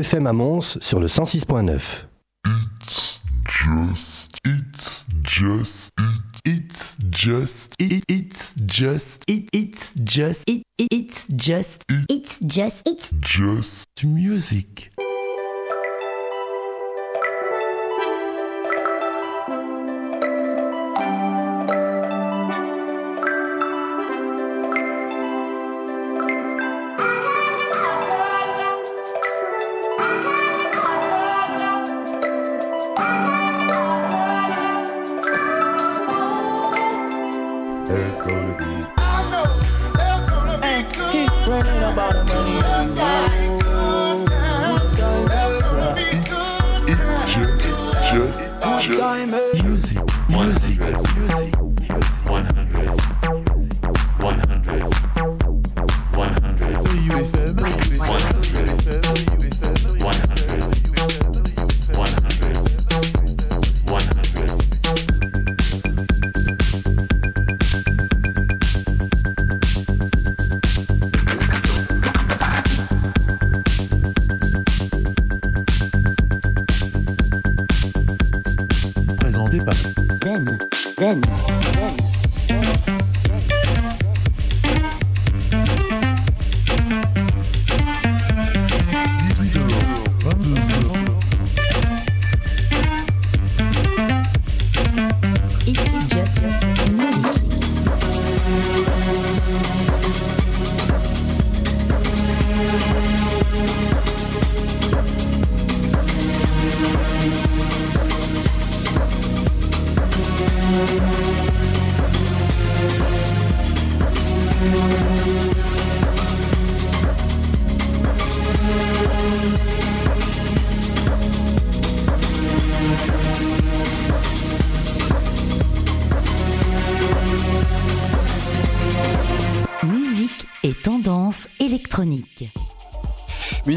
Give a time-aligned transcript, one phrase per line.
[0.00, 2.06] UFM à Mons sur le 106.9.
[2.46, 5.06] It's just, it's
[7.12, 14.90] just, it, it's just, it, it's just, it, it's just, It's just, it's just music.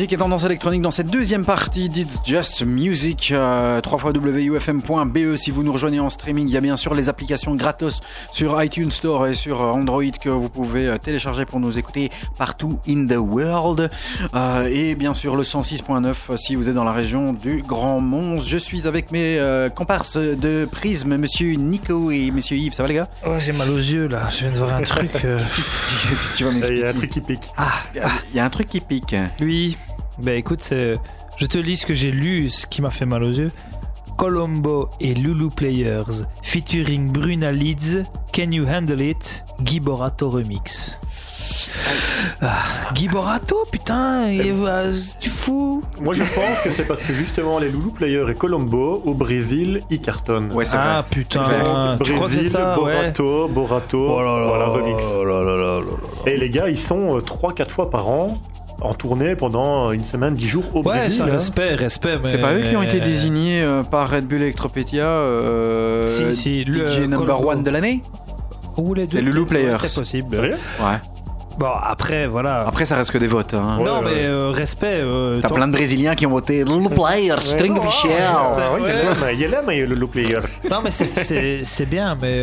[0.03, 5.35] Musique et tendance électronique dans cette deuxième partie d'It's Just Music, euh, 3 wufm.be.
[5.37, 8.01] Si vous nous rejoignez en streaming, il y a bien sûr les applications gratos
[8.33, 12.79] sur iTunes Store et sur Android que vous pouvez euh, télécharger pour nous écouter partout
[12.85, 13.89] in the world.
[14.33, 18.41] Euh, et bien sûr le 106.9 si vous êtes dans la région du Grand Mons.
[18.41, 22.73] Je suis avec mes euh, comparses de Prisme, monsieur Nico et monsieur Yves.
[22.73, 23.07] Ça va les gars?
[23.25, 25.11] Oh, j'ai mal aux yeux là, je viens de voir un truc.
[25.23, 25.37] euh.
[25.39, 26.85] Qu'est-ce qui se- Tu vas Il y m'expliquer.
[26.87, 27.43] a un truc qui pique.
[27.55, 29.15] Ah, Il y a un truc qui pique.
[29.39, 29.77] oui.
[30.21, 30.97] Bah écoute, c'est-
[31.37, 33.51] je te lis ce que j'ai lu, ce qui m'a fait mal aux yeux.
[34.17, 38.03] Colombo et Lulu Players, featuring Bruna Leeds,
[38.33, 40.99] Can You Handle It, Giborato Remix.
[42.41, 42.61] Ah,
[42.93, 44.83] Giborato, putain, il va-
[45.19, 49.01] tu fous Moi, je pense que c'est parce que justement, les Loulou Players et Colombo,
[49.03, 50.51] au Brésil, ils cartonnent.
[50.53, 51.09] Ouais, c'est Ah vrai.
[51.09, 52.93] putain, Donc, tu crois que c'est Brésil, ça ouais.
[52.95, 55.03] Borato, Borato, Oh là là, voilà, remix.
[55.17, 56.31] oh là là là là là.
[56.31, 58.37] Et les gars, ils sont 3-4 fois par an
[58.83, 61.17] en tournée pendant une semaine, 10 jours au Ouais, Brésil.
[61.17, 61.27] ça, hein.
[61.31, 62.17] respect, respect.
[62.23, 66.35] C'est mais- pas eux qui ont été désignés euh, par Red Bull Electropedia euh, Si,
[66.35, 67.51] si, le- DJ number Colombo.
[67.51, 68.01] one de l'année
[69.05, 69.77] C'est Lulu peut-être, ouais, Players.
[69.87, 70.35] C'est possible.
[70.37, 70.53] Ouais.
[71.59, 72.65] Bon, après, voilà.
[72.67, 73.53] Après, ça reste que des votes.
[73.53, 73.77] Hein.
[73.77, 74.05] Ouais, non, ouais.
[74.05, 74.87] mais euh, respect.
[75.03, 78.11] euh, T'as plein de Brésiliens qui ont voté Little Players, String Ouais, Official.
[78.27, 79.03] Ah, ouais, il y a Ouais.
[79.03, 80.39] l'homme, il y a l'homme, il y a le Loulou Players.
[80.71, 82.41] Non, mais c'est bien, mais.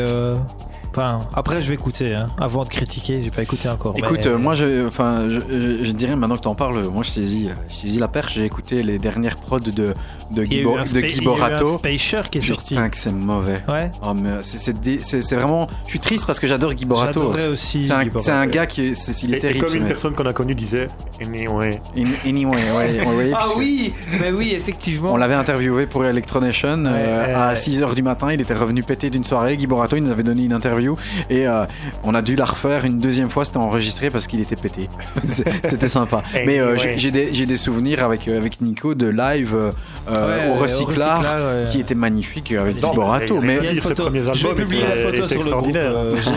[0.93, 2.15] Enfin, après, je vais écouter.
[2.15, 2.28] Hein.
[2.39, 3.95] Avant de critiquer, j'ai pas écouté encore.
[3.97, 7.03] Écoute, mais- euh, moi, je, enfin, je, je, je dirais maintenant que t'en parles, moi,
[7.05, 8.34] je saisis, je saisis la perche.
[8.34, 9.93] J'ai écouté les dernières prods de de un
[10.33, 11.79] de spa- il y a eu un Giborato.
[11.79, 12.75] Spacer qui est sorti.
[12.75, 13.62] Putain, que c'est mauvais.
[13.69, 13.91] Ouais.
[14.03, 15.69] Oh, mais c'est- vraiment.
[15.84, 17.21] Je suis triste parce que j'adore Giborato.
[17.21, 17.87] J'adorais aussi.
[17.87, 18.25] C'est un, Giborato.
[18.25, 19.67] c'est un gars qui, il est Et, et terrible.
[19.67, 20.89] comme une personne qu'on a connue disait,
[21.21, 21.81] anyway.
[21.97, 25.12] In- Anyway, ouais, ouais, ouais, Ah oui, mais oui, effectivement.
[25.12, 27.55] On l'avait interviewé pour Electronation euh, à ouais.
[27.56, 28.29] 6h du matin.
[28.33, 29.56] Il était revenu péter d'une soirée.
[29.56, 30.80] Guy Borato, il nous avait donné une interview
[31.29, 31.65] et euh,
[32.05, 33.45] on a dû la refaire une deuxième fois.
[33.45, 34.89] C'était enregistré parce qu'il était pété.
[35.27, 36.23] C'était sympa.
[36.35, 36.79] Et Mais euh, ouais.
[36.79, 39.71] j'ai- j'ai des, j'ai des souvenirs avec, euh, avec Nico de live euh,
[40.09, 41.67] Ouais, au recyclard recyclard, ouais.
[41.71, 43.41] qui était magnifique avec Borato.
[43.41, 45.77] mais- Je vais publier la photo sur le groupe.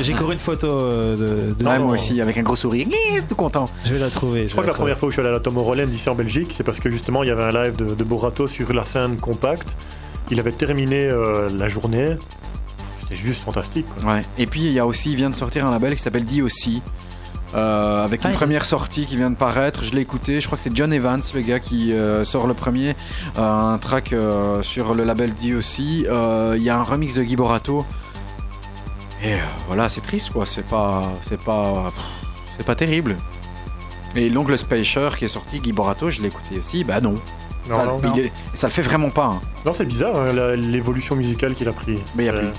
[0.02, 2.88] J'ai couru une photo de, moi aussi, avec un gros sourire,
[3.28, 3.66] tout content.
[3.86, 4.48] Je vais la trouver.
[4.48, 6.16] Je crois que la première fois où je suis allé à la Tomorrowland ici en
[6.16, 8.86] Belgique, c'est parce que justement il y avait un live de, de Borato sur la
[8.86, 9.68] scène compacte.
[10.32, 12.16] Il avait terminé euh, la journée.
[13.16, 13.86] C'était juste fantastique.
[14.02, 14.14] quoi.
[14.14, 14.22] Ouais.
[14.38, 16.82] Et puis il y a aussi, il vient de sortir un label qui s'appelle DOC.
[17.56, 20.48] euh, avec une Ah, il- première sortie qui vient de paraître, je l'ai écouté, je
[20.48, 22.96] crois que c'est John Evans le gars qui euh, sort le premier,
[23.38, 27.22] euh, un track euh, sur le label DOC, Euh, il y a un remix de
[27.22, 27.86] Guy Borato,
[29.24, 29.38] et euh,
[29.68, 31.92] voilà c'est triste quoi, c'est pas, c'est pas,
[32.58, 33.16] c'est pas terrible.
[34.16, 37.20] Et l'oncle Spacer qui est sorti, Guy Borato, je l'ai écouté aussi, bah non.
[37.70, 39.26] Non, ça, non, il est- ça le fait vraiment pas.
[39.28, 39.42] hein.
[39.64, 42.00] non, c'est bizarre hein, l'évolution musicale qu'il a pris.
[42.16, 42.52] Mais il y a Euh,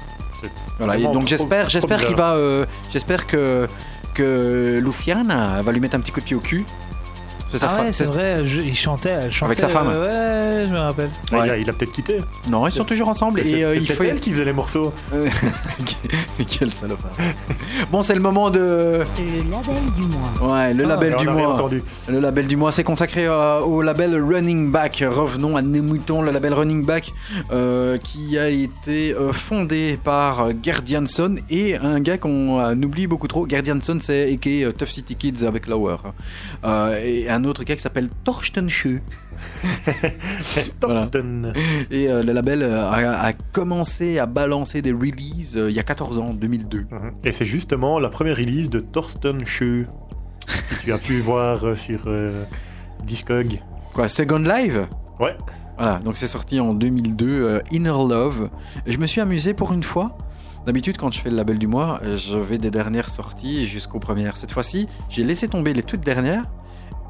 [0.78, 3.68] Voilà, et donc j'espère, j'espère qu'il va, euh, j'espère que
[4.14, 6.64] que Luciana va lui mettre un petit coup de pied au cul.
[7.54, 9.46] C'est sa Ah ouais, c'est vrai, je- il chantait, elle chantait.
[9.46, 9.88] Avec sa femme.
[9.92, 11.08] euh, ouais, je me rappelle.
[11.32, 11.38] Ouais.
[11.46, 12.18] il a, il a peut-être quitté.
[12.50, 14.92] Non, ils sont toujours ensemble C'est- et euh, il elle qui faisait les morceaux.
[16.58, 17.10] Quel salopard.
[17.90, 18.60] Bon, c'est le moment de.
[18.60, 20.54] Le label du mois.
[20.56, 21.54] Ouais, le Ah, label Et du mois.
[21.54, 21.82] entendu.
[22.08, 25.04] Le label du mois, c'est consacré euh, au label Running Back.
[25.08, 27.12] Revenons à nos moutons, le label Running Back
[27.52, 33.06] euh, qui a été euh, fondé par Gerd Jansson et un gars qu'on euh, oublie
[33.06, 33.48] beaucoup trop.
[33.48, 35.96] Gerd Jansson, c'est aka euh, Tough City Kids avec Lauer.
[36.64, 39.00] Euh, et un autre gars qui s'appelle Torsten Schö.
[40.82, 41.08] Voilà.
[41.90, 45.80] Et euh, le label euh, a, a commencé à balancer des releases euh, il y
[45.80, 46.78] a 14 ans, 2002.
[46.78, 47.12] Mhm.
[47.24, 49.86] Et c'est justement la première release de Thorsten Schö.
[50.46, 52.06] si tu as pu voir sur
[53.04, 53.60] Discog.
[53.94, 54.86] Quoi, Second Live?
[55.18, 55.36] Ouais.
[55.76, 58.48] Voilà, donc c'est sorti en 2002, euh, Inner Love.
[58.86, 60.16] Et je me suis amusé pour une fois.
[60.66, 64.36] D'habitude, quand je fais le label du mois, je vais des dernières sorties jusqu'aux premières.
[64.36, 66.44] Cette fois-ci, j'ai laissé tomber les toutes dernières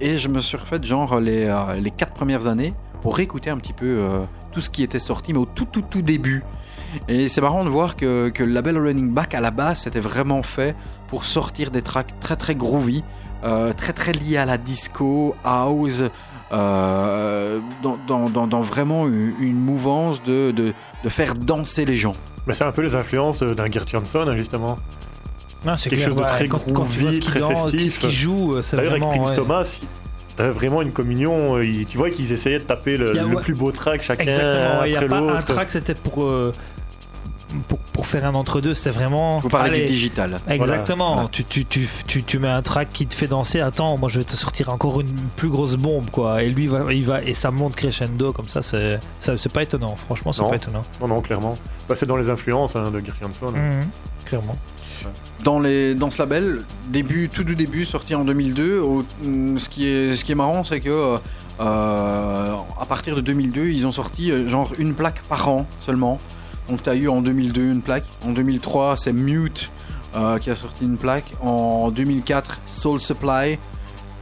[0.00, 3.56] et je me suis refait genre les, euh, les quatre premières années pour réécouter un
[3.58, 6.42] petit peu euh, tout ce qui était sorti, mais au tout tout tout début.
[7.08, 10.00] Et c'est marrant de voir que, que le label Running Back à la base c'était
[10.00, 10.74] vraiment fait
[11.08, 13.02] pour sortir des tracks très très groovy,
[13.44, 16.02] euh, très très liés à la disco, house,
[16.52, 22.14] euh, dans, dans- vraiment une, mouvance de, de, de faire danser les gens.
[22.46, 24.78] Mais c'est un peu les influences d'un Gert hein, justement.
[25.64, 27.92] Non, c'est Quelque clair, chose de ouais, très quand, quand groovy, qu'il très danse, festif.
[27.94, 29.16] ce qu'il joue, euh, c'est D'ailleurs, avec vraiment.
[29.18, 29.36] Prince ouais.
[29.36, 29.80] Thomas,
[30.36, 31.56] t'avais vraiment une communion.
[31.56, 33.42] euh, Tu vois qu'ils essayaient de taper le, Il y a- le ouais.
[33.42, 36.52] plus beau track chacun Exactement, il n'y a après pas un track, c'était pour, euh,
[37.68, 39.38] pour, pour faire un entre-deux, c'était vraiment.
[39.38, 40.40] Vous parlais Allez, du digital.
[40.48, 41.28] Exactement, Voilà.
[41.30, 44.18] Tu, tu, tu, tu, tu mets un track qui te fait danser, attends, moi je
[44.18, 46.42] vais te sortir encore une plus grosse bombe, quoi.
[46.42, 49.62] Et lui, va, il va, et ça monte crescendo, comme ça, c'est ça- c'est pas
[49.62, 50.50] étonnant, franchement, c'est Non.
[50.50, 50.82] pas étonnant.
[51.00, 51.56] Non, non, clairement.
[51.88, 53.52] Bah, c'est dans les influences hein, de Gert Jansson.
[53.52, 53.86] Mhm,
[54.24, 54.56] clairement.
[55.44, 56.62] Dans, les, dans ce label,
[57.32, 61.16] tout du début, sorti en 2002, au- mm, ce, qui est, marrant, c'est que
[61.60, 66.18] euh, à partir de 2002, ils ont sorti euh, genre une plaque par an seulement.
[66.68, 68.06] Donc tu as eu en 2002 une plaque.
[68.26, 69.70] En 2003, c'est Mute
[70.16, 71.30] euh, qui a sorti une plaque.
[71.42, 73.58] En 2004, Soul Supply.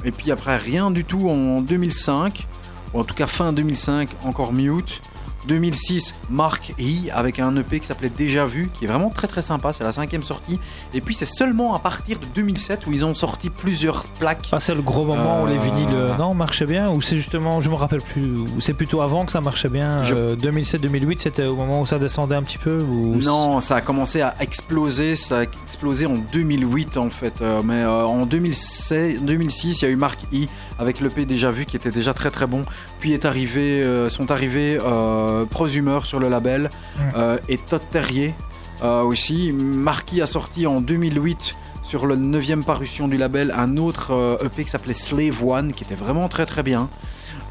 [0.04, 2.46] Et puis après, rien du tout en 2005.
[2.94, 5.00] Ou en tout cas, fin 2005, encore Mute.
[5.48, 9.42] 2006, Mark E avec un EP qui s'appelait Déjà Vu, qui est vraiment très très
[9.42, 10.58] sympa, c'est la cinquième sortie.
[10.94, 14.48] Et puis c'est seulement à partir de 2007 où ils ont sorti plusieurs plaques.
[14.52, 17.16] Ah, c'est le gros moment où les Euh, vinyles euh, non, marchaient bien Ou c'est
[17.16, 20.36] justement, je me rappelle plus, ou c'est plutôt avant que ça marchait bien Je- euh,
[20.36, 23.16] 2007-2008, c'était au moment où ça descendait un petit peu ou...
[23.16, 27.34] Non, ça a commencé à exploser, ça a explosé en 2008 en fait.
[27.42, 30.46] Euh, mais euh, en 2006, 2006, il y a eu Mark E
[30.78, 32.64] avec l'EP déjà vu qui était déjà très très bon.
[33.02, 36.70] Puis est arrivé, euh, sont arrivés euh, Prosumer sur le label
[37.16, 38.32] euh, et Todd Terrier
[38.80, 39.50] aussi.
[39.50, 44.70] E a sorti en 2008 sur le 9 parution du label un autre EP qui
[44.70, 46.88] s'appelait Slave One qui était vraiment très très bien.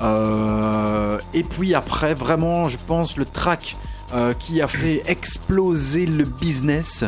[0.02, 3.76] Euh, et puis après, vraiment, je pense le track
[4.14, 7.06] euh, qui a fait exploser le business,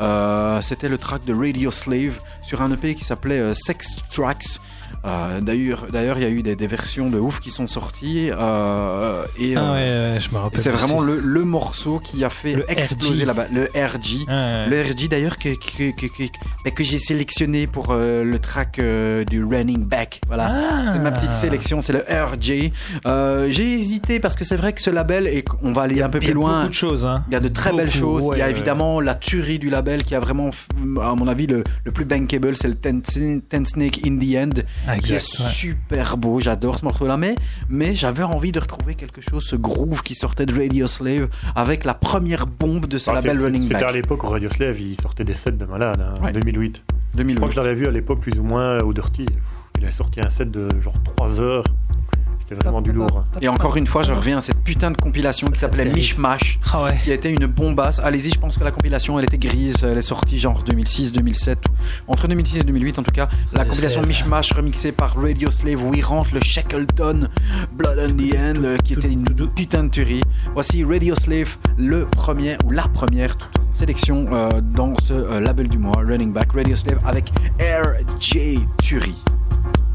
[0.00, 4.60] euh, c'était le track de Radio Slave sur un EP qui s'appelait Sex Tracks.
[5.06, 8.30] Euh, D'ailleurs, d'ailleurs, il y a eu des, des versions de ouf qui sont sorties
[8.30, 10.60] euh, et Ah euh, ouais, ouais, je me rappelle.
[10.60, 13.26] c'est vraiment le, le morceau qui a fait Le exploser RG.
[13.26, 14.26] là-bas, le RG.
[14.28, 14.66] Ouais.
[14.68, 16.22] Le RG d'ailleurs que, que, que, que,
[16.64, 20.20] bah, que j'ai sélectionné pour euh, le track du Running Back.
[20.26, 20.50] Voilà.
[20.52, 20.90] Ah.
[20.92, 22.72] C'est ma petite sélection, c'est le RJ.
[23.06, 26.08] Euh, j'ai hésité parce que c'est vrai que ce label, et on va aller un
[26.08, 27.06] peu Il y a plus loin, beaucoup de choses.
[27.06, 27.24] Hein.
[27.28, 28.28] il y a de très belles choses.
[28.32, 30.50] Il y a évidemment la tuerie du label qui a vraiment,
[31.02, 34.62] à mon avis, le, le plus bankable, c'est le Ten, Ten Snake in the End,
[34.88, 35.46] Ah, qui est exact, ouais.
[35.52, 36.40] super beau.
[36.40, 37.34] J'adore ce morceau-là, mais,
[37.68, 41.84] mais j'avais envie de retrouver quelque chose, ce groove qui sortait de Radio Slave avec
[41.84, 43.94] la première bombe de ce Ah, label Running C'était à Back.
[43.94, 46.30] l'époque où Radio Slave, il sortait des sets de malade, hein, Ouais.
[46.30, 46.82] en 2008.
[47.12, 47.36] Je 2008.
[47.36, 49.26] crois que je l'avais vu à l'époque plus ou moins au Dirty.
[49.78, 51.64] Il a sorti un set de genre 3 heures.
[52.38, 53.24] C'était vraiment du lourd.
[53.34, 53.38] hein.
[53.40, 55.84] Et encore une fois, je reviens à cette putain de compilation qui s'appelait.
[55.86, 56.60] Mishmash.
[56.72, 56.96] Ah ouais.
[57.02, 57.98] qui a été une bombasse.
[58.00, 59.76] Allez-y, je pense que la compilation, elle était grise.
[59.82, 61.58] Elle est sortie genre 2006, 2007.
[62.06, 63.28] Entre 2006 et 2008, en tout cas.
[63.52, 64.06] La Je compilation sais.
[64.06, 67.28] Mishmash remixée par Radio Slave où il rentre le Shackleton
[67.72, 69.24] Blood on the End euh, qui était une
[69.54, 70.22] putain de tuerie.
[70.54, 75.40] Voici Radio Slave, le premier ou la première toute façon, sélection euh, dans ce euh,
[75.40, 79.22] label du mois, Running Back Radio Slave avec RJ Tuerie.
[79.24, 79.85] Le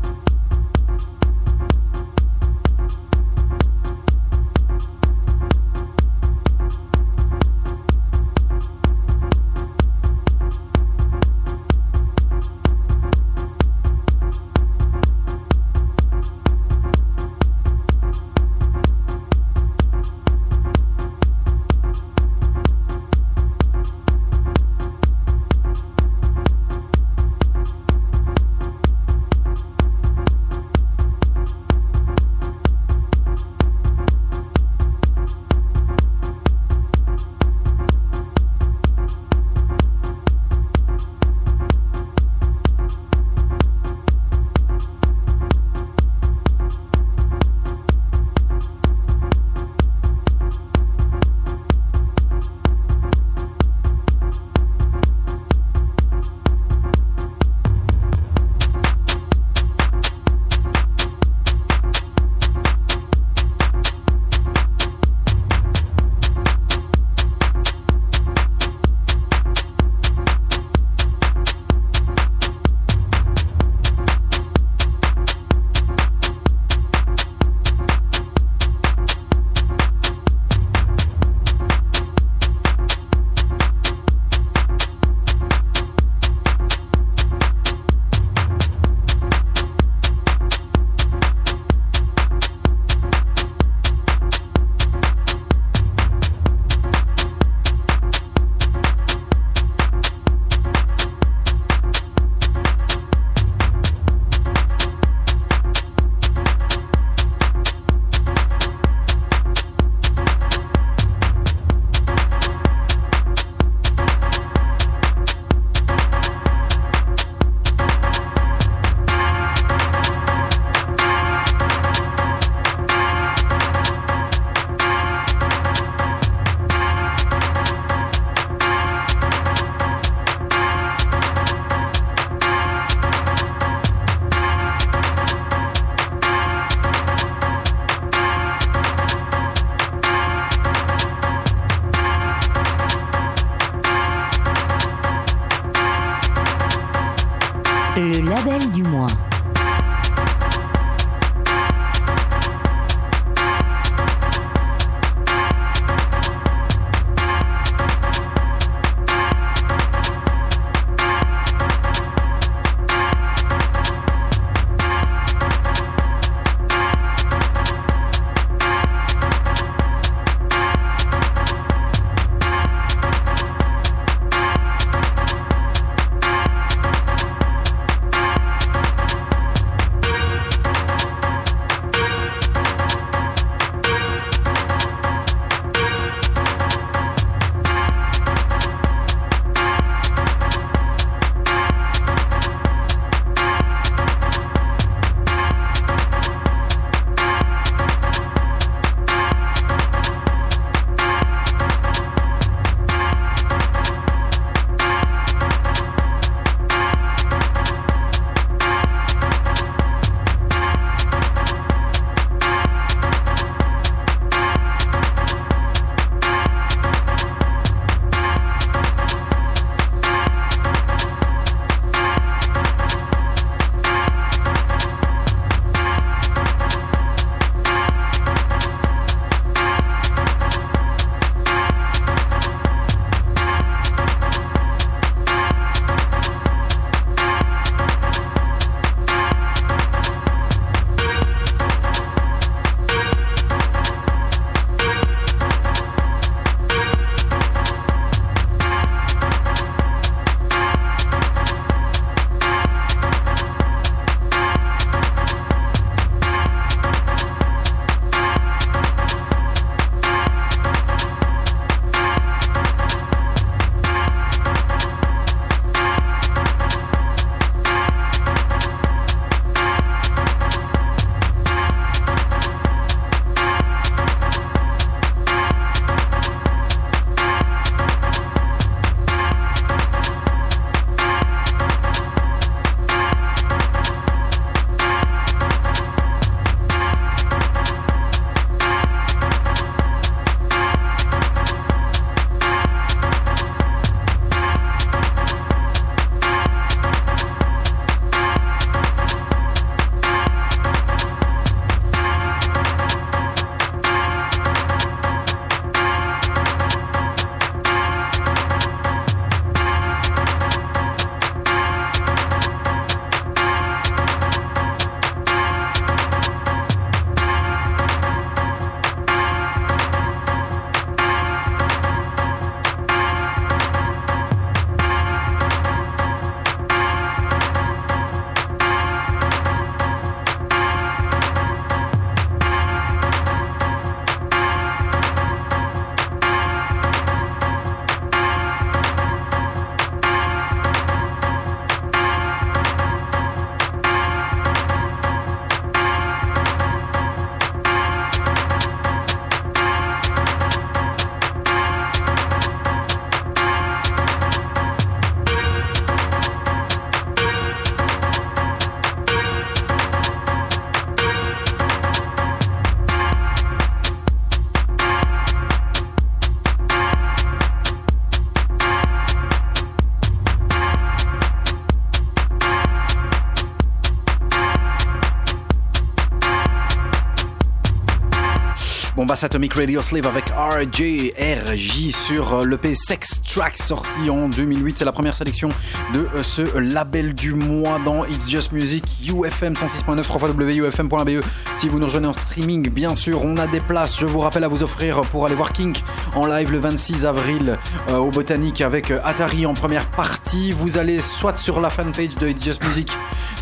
[379.11, 384.77] Atomic Radio Slave avec RJ sur euh, l'EP Sex Track sorti en 2008.
[384.77, 385.49] C'est la première sélection
[385.93, 391.23] de euh, ce label du mois dans It's Just Music UFM 106.9 www.ufm.be.
[391.57, 393.99] Si vous nous rejoignez en streaming, bien sûr, on a des places.
[393.99, 395.83] Je vous rappelle à vous offrir pour aller voir Kink
[396.15, 397.57] en live le 26 avril
[397.89, 400.53] euh, au Botanique avec Atari en première partie.
[400.53, 402.89] Vous allez soit sur la fanpage de It's Just Music,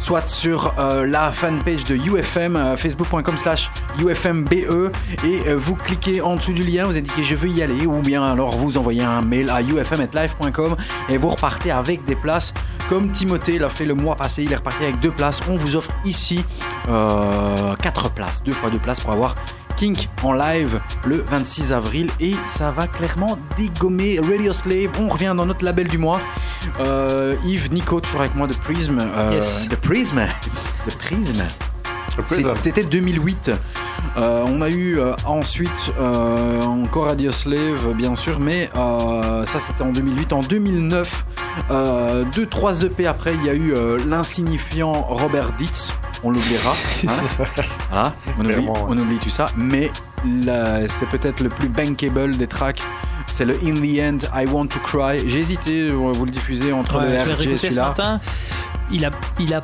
[0.01, 0.73] soit sur
[1.05, 3.69] la fanpage de UFM, facebook.com slash
[4.01, 4.91] UFMBE
[5.25, 8.24] et vous cliquez en dessous du lien, vous indiquez je veux y aller ou bien
[8.24, 10.75] alors vous envoyez un mail à ufm.live.com
[11.10, 12.53] et vous repartez avec des places
[12.89, 15.41] comme Timothée l'a fait le mois passé, il est reparti avec deux places.
[15.48, 16.44] On vous offre ici
[16.89, 19.36] euh, quatre places, deux fois deux places pour avoir
[19.77, 24.89] Kink en live le 26 avril et ça va clairement dégommer Radio Slave.
[25.00, 26.20] On revient dans notre label du mois.
[26.79, 28.98] Euh, Yves, Nico, toujours avec moi de Prism.
[29.00, 29.39] Euh,
[29.70, 30.18] De Prism.
[30.88, 31.44] De Prism.
[32.61, 33.51] C'était 2008.
[34.17, 39.59] Euh, on a eu euh, ensuite euh, encore Radio Slave, bien sûr, mais euh, ça
[39.59, 40.33] c'était en 2008.
[40.33, 41.25] En 2009,
[41.72, 45.93] euh, deux, trois EP après, il y a eu euh, l'insignifiant Robert Dietz.
[46.24, 46.72] On l'oubliera.
[47.93, 48.13] hein.
[48.13, 48.79] Voilà, on oublie, Clairement, ouais.
[48.89, 49.45] on oublie tout ça.
[49.55, 49.89] Mais
[50.87, 52.81] c'est peut-être le plus bankable des tracks.
[53.27, 55.22] C'est le In the End, I Want to Cry.
[55.29, 57.93] J'ai hésité, vous le diffusez entre Ouais, le RG et celui-là.
[58.91, 59.63] Il a, il a,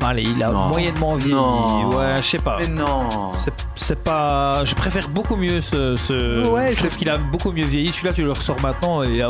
[0.00, 0.68] allez, il a Non.
[0.68, 1.34] moyennement vieilli.
[1.34, 2.56] Ouais, je sais pas.
[2.60, 3.32] Mais non.
[3.74, 4.64] C'est- pas.
[4.64, 5.94] Je préfère beaucoup mieux ce.
[5.96, 7.88] ce- Ouais, je trouve qu'il a beaucoup mieux vieilli.
[7.88, 9.28] Celui-là, tu le ressors maintenant et il y a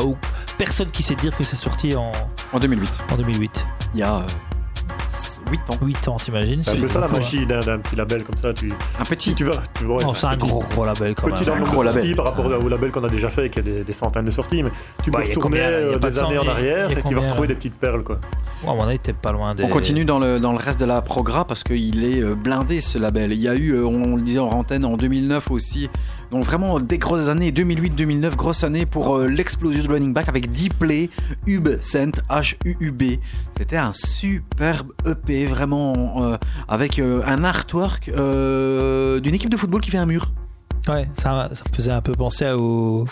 [0.58, 2.12] personne qui sait dire que c'est sorti en,
[2.52, 2.92] En 2008.
[3.12, 3.66] en 2008.
[3.94, 4.22] Il y a
[5.52, 5.78] 8 ans.
[5.82, 7.12] 8 ans, t'imagines C'est un peu ça la Ouais.
[7.12, 8.52] magie d'un d'un petit label comme ça.
[8.52, 9.34] Tu, Un petit.
[9.34, 11.58] tu vas, tu vois, Non, c'est un gros gros label quand Petit même.
[11.60, 12.16] le gros label.
[12.16, 14.62] par rapport au label qu'on a déjà fait, qui a des, des centaines de sorties,
[14.62, 14.70] mais
[15.02, 17.02] tu Bah, peux retourner combien, là Il y a euh, des années en arrière et
[17.02, 18.18] tu vas retrouver des petites perles, quoi.
[18.64, 19.62] Ouais, à mon avis, t'es pas loin des.
[19.64, 22.80] On continue dans le, dans le reste de la progra parce qu'il est euh, blindé
[22.80, 23.32] ce label.
[23.32, 25.90] Il y a eu, euh, on, le disait en antenne, en 2009 aussi.
[26.32, 30.50] Donc vraiment des grosses années, 2008-2009, grosse année pour euh, l'explosion de running back avec
[30.50, 31.10] Dplay,
[31.46, 33.20] Ub Cent, H-U-U-B.
[33.58, 39.90] C'était un superbe EP vraiment euh, avec euh, un artwork d'une équipe de football qui
[39.90, 40.32] fait un mur.
[40.88, 43.06] Ouais, ça, faisait un peu penser au,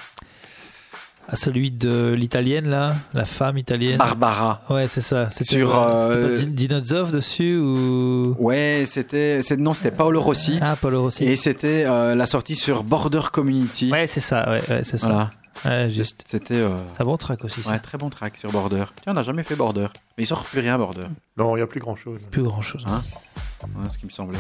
[1.32, 3.98] à celui de l'italienne là, la femme italienne.
[3.98, 4.60] Barbara.
[4.68, 5.30] Ouais, c'est ça.
[5.30, 8.34] C'était Sur, euh, c'était pas Di- Dinozov dessus ou?
[8.38, 10.58] Ouais, c'était, c'est- non, c'était Paolo Rossi.
[10.60, 11.24] Ah, Paolo Rossi.
[11.24, 13.90] Et c'était euh, la sortie sur Border Community.
[13.92, 15.06] Ouais, c'est ça, ouais, ouais, c'est ça.
[15.06, 15.30] Voilà.
[15.64, 16.24] Ouais, juste.
[16.26, 17.72] C'était euh, C'est un bon track aussi, ça.
[17.72, 18.84] ouais, très bon track sur Border.
[19.02, 19.88] Tiens, on n'a jamais fait Border.
[20.16, 21.04] Mais il sort plus rien Border.
[21.36, 22.18] Non, il n'y a plus grand chose.
[22.30, 22.84] Plus grand chose.
[22.88, 23.02] Hein?
[23.64, 24.38] Ouais, ce qui me semblait.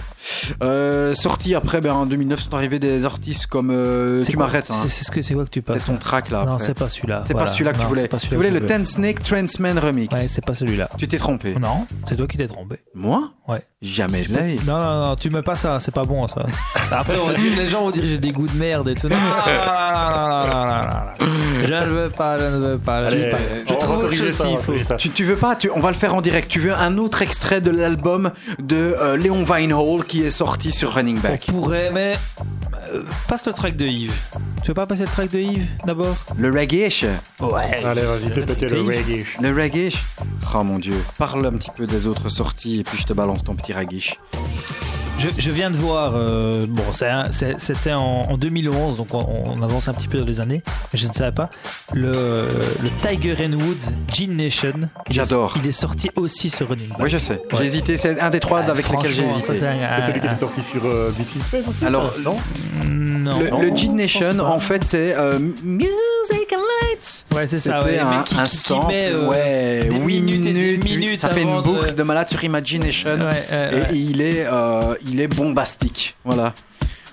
[0.62, 3.70] Euh, sorti après, ben, en 2009, sont arrivés des artistes comme.
[3.70, 4.70] euh, tu m'arrêtes.
[4.70, 4.74] hein.
[4.82, 6.44] C'est c'est ce que c'est quoi que tu C'est passes ton track là.
[6.44, 7.22] Non, c'est pas celui-là.
[7.24, 7.46] C'est Voilà.
[7.46, 8.00] pas celui-là que tu voulais.
[8.02, 10.12] c'est pas Tu voulais le Ten Snake Transman Remix.
[10.14, 10.88] Ouais, c'est pas celui-là.
[10.98, 11.54] Tu t'es trompé.
[11.56, 12.76] Non, c'est toi qui t'es trompé.
[12.94, 13.64] Moi Ouais.
[13.82, 14.60] Jamais de l'œil.
[14.66, 16.44] Non, non, non, tu mets pas ça, c'est pas bon ça.
[16.92, 19.08] Après, on va dire- les gens vont dire j'ai des goûts de merde et tout.
[19.08, 21.66] Non, non, non, non, non, non, non, non.
[21.66, 23.08] Je ne veux pas, je ne veux pas.
[23.08, 23.38] Je, Allez, veux pas.
[23.60, 23.80] je trouve
[24.30, 24.96] ça, corriger ça.
[24.96, 26.48] Tu, tu veux pas tu, On va le faire en direct.
[26.50, 28.30] Tu veux un autre extrait de l'album
[28.60, 32.16] de euh, Léon Vinehall qui est sorti sur Running On Back pourrait, mais.
[32.92, 34.14] euh, passe le track de Yves.
[34.62, 36.16] Tu veux pas passer le track de Yves d'abord?
[36.36, 36.88] Le reggae
[37.40, 37.82] Ouais.
[37.84, 39.24] Allez, vas-y, fais péter le reggae.
[39.40, 39.94] Le reggae
[40.54, 41.02] Oh mon dieu.
[41.18, 44.16] Parle un petit peu des autres sorties et puis je te balance ton petit reggae.
[45.20, 46.82] Je, je viens de voir, euh, bon,
[47.60, 50.98] c'était en, en 2011, donc on, on avance un petit peu dans les années, mais
[50.98, 51.50] je ne savais pas.
[51.92, 52.48] Le,
[52.82, 54.72] le Tiger and Woods Gene Nation.
[54.76, 55.54] il est- J'adore.
[55.62, 56.98] Il est sorti aussi sur Running Back.
[57.00, 57.34] Oui, je sais.
[57.34, 57.58] Ouais.
[57.58, 57.96] J'ai hésité.
[57.98, 59.56] C'est un des trois Ah, avec lesquels j'ai hésité.
[59.56, 62.36] c'est celui qui un- est sorti sur euh, Beats in Space aussi Alors, non?
[62.88, 63.38] Non.
[63.38, 67.36] Le, Non, le Gene Nation, en fait, c'est euh, Music and.
[67.36, 67.80] Ouais, c'est ça.
[67.80, 70.52] C'était Ouais, un, qui, un qui- qui sample, met, euh, ouais, des 8 minutes et
[70.52, 72.02] des minutes, minutes ça fait une boucle de- de...
[72.02, 73.10] malade sur Imagination.
[73.10, 73.88] Ouais, ouais, ouais.
[73.92, 76.16] Et il est, euh, il est bombastique.
[76.24, 76.52] Voilà.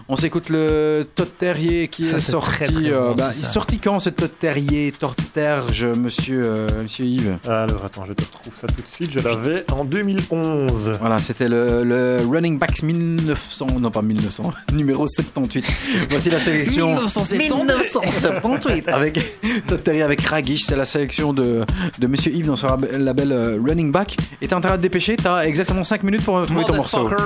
[0.09, 2.49] On s'écoute le Todd Terrier qui Ça, est sorti.
[2.49, 7.03] très, très euh, bah, il est sorti quand ce Todd Terrier, Torterge, monsieur, euh, monsieur
[7.03, 9.11] Yves Alors, attends, je te retrouve ça tout de suite.
[9.11, 10.93] Je l'avais en 2011.
[11.01, 15.65] Voilà, c'était le, le Running Backs 1900, non pas 1900, numéro 78.
[16.09, 17.53] Voici la sélection 1978.
[17.53, 19.19] 1978 avec
[19.67, 20.63] Todd Terry avec Ragish.
[20.63, 21.65] C'est la sélection de,
[21.99, 24.15] de Monsieur Yves dans son lab- label euh, Running Back.
[24.41, 27.09] Et t'es en train de te dépêcher, t'as exactement 5 minutes pour trouver ton morceau.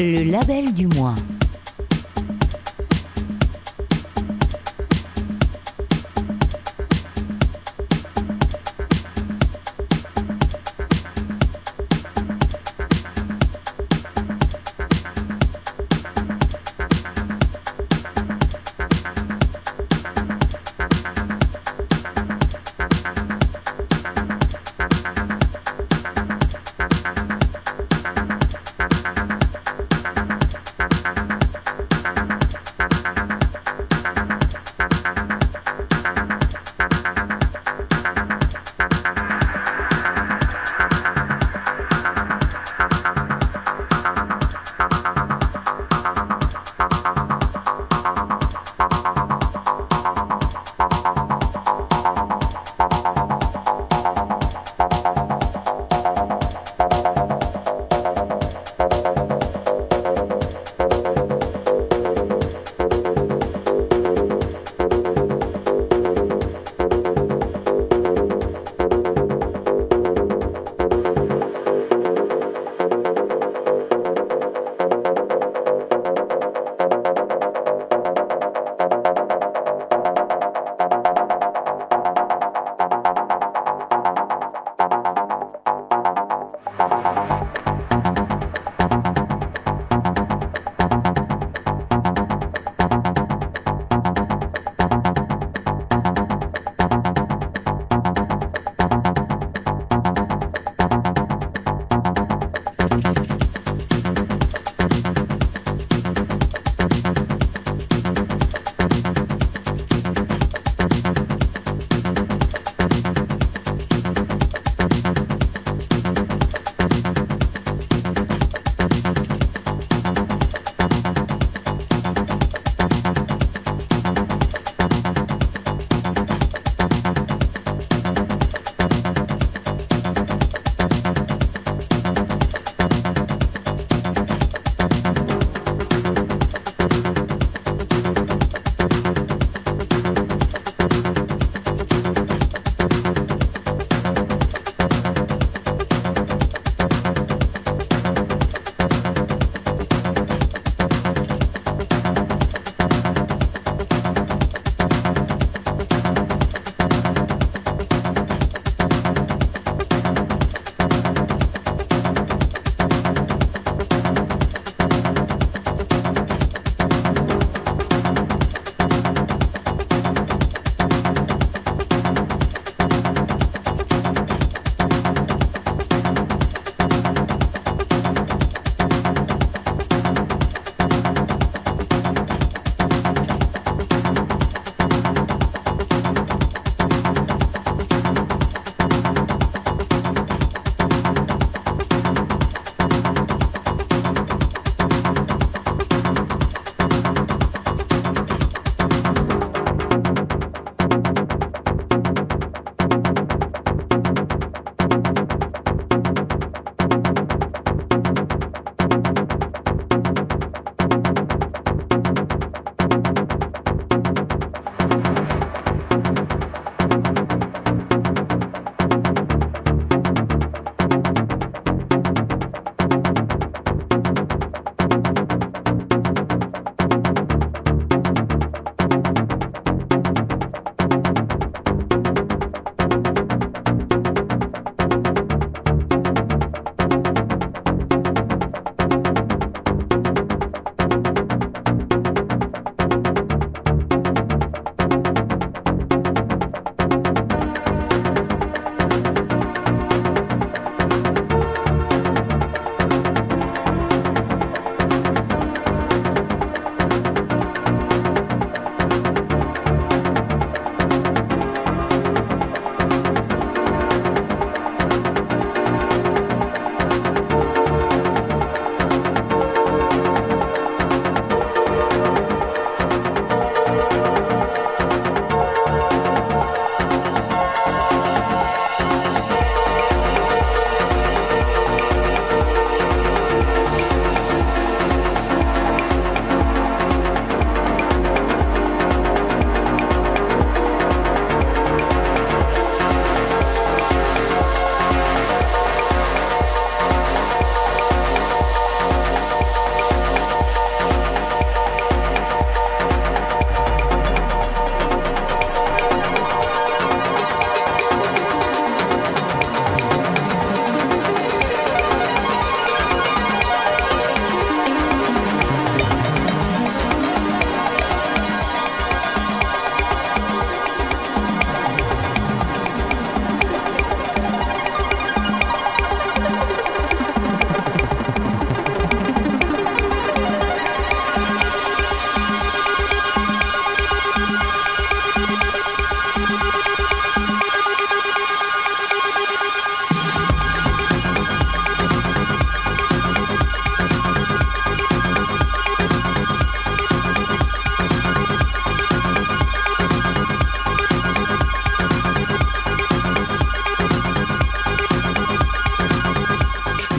[0.00, 1.14] Le label du mois.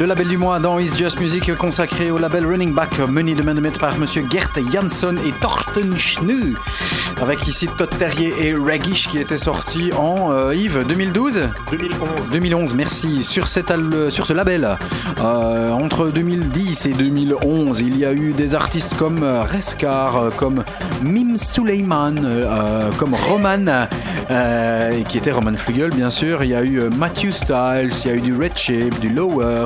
[0.02, 3.44] Le label du mois dans Is Just Music consacré au label Running Back mené de
[3.44, 6.56] main de maître par monsieur Gert Jansson et Torsten Schnee.
[7.22, 12.10] Avec ici Todd Terrier et Regish qui étaient sortis en euh, Yves 2012 2011.
[12.32, 13.24] 2011, merci.
[13.24, 14.78] Sur, cet al- sur ce label,
[15.22, 20.30] euh, entre 2010 et 2011, il y a eu des artistes comme euh, Reskar, euh,
[20.36, 20.64] comme
[21.04, 23.86] Mim Suleiman, euh, comme Roman,
[25.08, 26.44] qui était Roman Flugel bien sûr.
[26.44, 29.66] Il y a eu Matthew Styles, il y a eu du Red Shape, du Lower.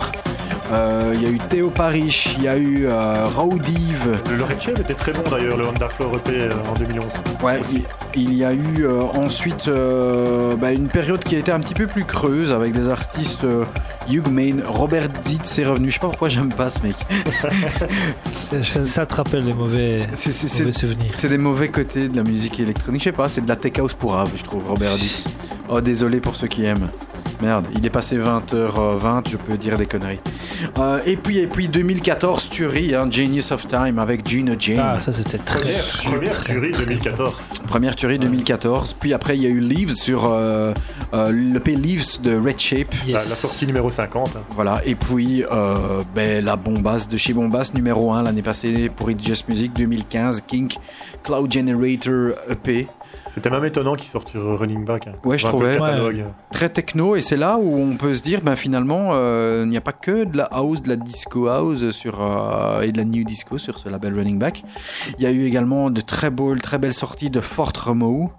[0.76, 4.62] Euh, il y a eu Théo Parrish, il y a eu euh, Raudive, Le Red
[4.62, 7.14] Shell était très bon d'ailleurs, le Honda Floor EP euh, en 2011.
[7.44, 7.84] Ouais, il,
[8.16, 11.74] il y a eu euh, ensuite euh, bah, une période qui a été un petit
[11.74, 13.66] peu plus creuse avec des artistes euh,
[14.10, 15.90] Hugh Main, Robert Zitz est revenu.
[15.90, 16.96] Je sais pas pourquoi j'aime pas ce mec.
[18.64, 21.12] Ça, te rappelle les mauvais, souvenirs.
[21.14, 23.02] C'est des mauvais côtés de la musique électronique.
[23.02, 25.28] Je sais pas, c'est de la tech house pour Ave, je trouve, Robert Zitz.
[25.68, 26.90] Oh, désolé pour ceux qui aiment.
[27.42, 30.20] Merde, il est passé 20h20, je peux dire des conneries.
[30.80, 34.80] Euh, et puis, et puis 2014, Thury, hein, Genius of Time avec Gina Jane.
[34.82, 37.50] Ah, ça c'était très Première, première très- tuerie 2014.
[37.68, 38.96] Première tuerie 2014.
[39.00, 40.74] Puis après, il y a eu Leaves sur euh,
[41.14, 42.94] euh, l'EP Leaves de Red Shape.
[43.06, 43.30] La, Yes.
[43.30, 44.30] la sortie numéro 50.
[44.38, 44.40] hein.
[44.52, 49.12] Voilà, et puis euh, ben, la bombasse de chez Bombass numéro 1 l'année passée pour
[49.12, 50.76] It's Just Music 2015, Kink
[51.24, 52.88] Cloud Generator EP.
[53.30, 55.08] C'était même étonnant qu'il sorte sur Running Back.
[55.08, 55.12] hein.
[55.24, 55.78] Ouais, je trouvais.
[56.52, 59.78] Très techno, et c'est là où on peut se dire, ben, finalement, euh, il n'y
[59.78, 63.04] a pas que de la house, de la disco house sur, euh, et de la
[63.04, 64.64] new disco sur ce label Running Back.
[65.18, 68.32] Il y a eu également de très, beaux, très belles sorties de Fort Remo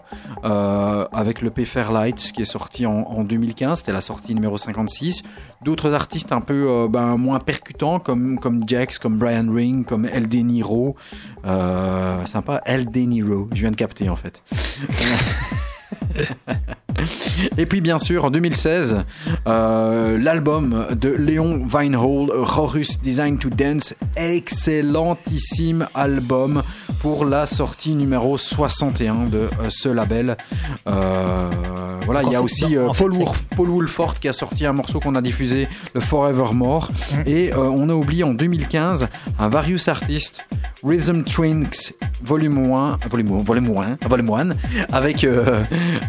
[0.44, 4.56] euh, avec le P Fairlight qui est sorti en, en 2015, c'était la sortie numéro
[4.58, 5.22] 56.
[5.62, 10.06] D'autres artistes un peu euh, ben, moins percutants comme, comme Jax, comme Brian Ring, comme
[10.06, 10.96] El De Niro.
[11.44, 14.42] Euh, sympa, El De Niro, je viens de capter en fait.
[14.66, 16.74] Yeah.
[17.58, 19.04] Et puis bien sûr en 2016,
[19.46, 26.62] euh, l'album de Léon Weinhold, Chorus Design to Dance, excellentissime album
[27.00, 30.36] pour la sortie numéro 61 de euh, ce label.
[30.88, 31.48] Euh,
[32.04, 35.00] voilà, il y a aussi fait, Paul, Woolf- Paul Woolford qui a sorti un morceau
[35.00, 36.88] qu'on a diffusé, le Forevermore.
[37.12, 37.16] Mm.
[37.26, 40.44] Et euh, on a oublié en 2015 un Various Artist,
[40.84, 44.48] Rhythm Trinks Volume 1, volume, volume 1, volume 1
[44.92, 45.26] avec,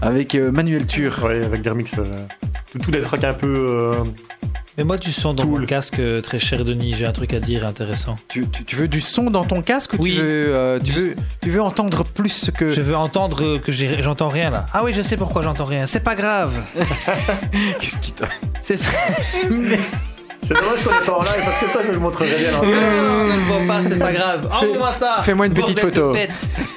[0.01, 0.51] avec euh,
[0.85, 1.23] Tur.
[1.23, 1.93] Ouais, avec des remixes.
[1.97, 2.03] euh,
[2.71, 3.65] tout, tout des tracks un peu.
[3.69, 3.93] euh,
[4.77, 5.61] Mais moi, tu sens dans Cool.
[5.61, 8.15] mon casque, euh, très cher Denis, j'ai un truc à dire intéressant.
[8.29, 10.11] Tu, tu- tu veux du son dans ton casque ou Oui.
[10.15, 12.71] tu, veux, euh, tu, veux, tu veux entendre plus que...
[12.71, 14.65] Je veux entendre que j'ai- j'entends rien là.
[14.73, 15.87] Ah oui, je sais pourquoi j'entends rien.
[15.87, 16.51] C'est pas grave.
[17.79, 18.27] Qu'est-ce qui t'a...
[18.61, 18.77] C'est
[20.43, 22.51] C'est dommage qu'on n'est pas en live parce que ça, je le montrerai bien.
[22.51, 24.49] Non, ne le vois pas, c'est pas grave.
[24.51, 25.17] Envoie-moi ça.
[25.23, 26.13] fais-moi une petite photo.